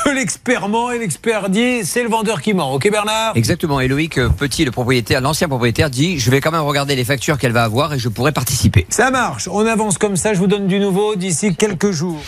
que 0.04 0.10
l'expert 0.10 0.68
ment 0.68 0.92
et 0.92 1.00
l'expert 1.00 1.50
dit 1.50 1.84
c'est 1.84 2.04
le 2.04 2.10
vendeur 2.10 2.42
qui 2.42 2.54
ment. 2.54 2.74
Ok 2.74 2.90
Bernard? 2.90 3.34
Exactement. 3.36 3.80
Et 3.80 3.88
Loïc 3.88 4.18
euh, 4.18 4.30
Petit, 4.30 4.66
le 4.66 4.72
propriétaire, 4.72 5.22
l'ancien 5.22 5.48
propriétaire, 5.48 5.90
dit 5.90 6.20
je 6.20 6.32
vais 6.32 6.42
quand 6.42 6.52
même 6.52 6.62
regarder 6.62 6.96
les 6.96 7.04
factures 7.04 7.38
qu'elle 7.38 7.52
va 7.52 7.64
avoir 7.64 7.94
et 7.94 8.00
je 8.00 8.10
pourrai 8.10 8.32
participer. 8.32 8.86
Ça 8.90 9.12
marche. 9.12 9.48
On 9.52 9.66
avance 9.66 9.98
comme 9.98 10.16
ça. 10.16 10.34
Je 10.34 10.40
vous 10.40 10.48
donne 10.48 10.68
du 10.68 10.80
nouveau 10.80 11.16
d'ici 11.16 11.56
quelques 11.56 11.92
jours. 11.92 12.22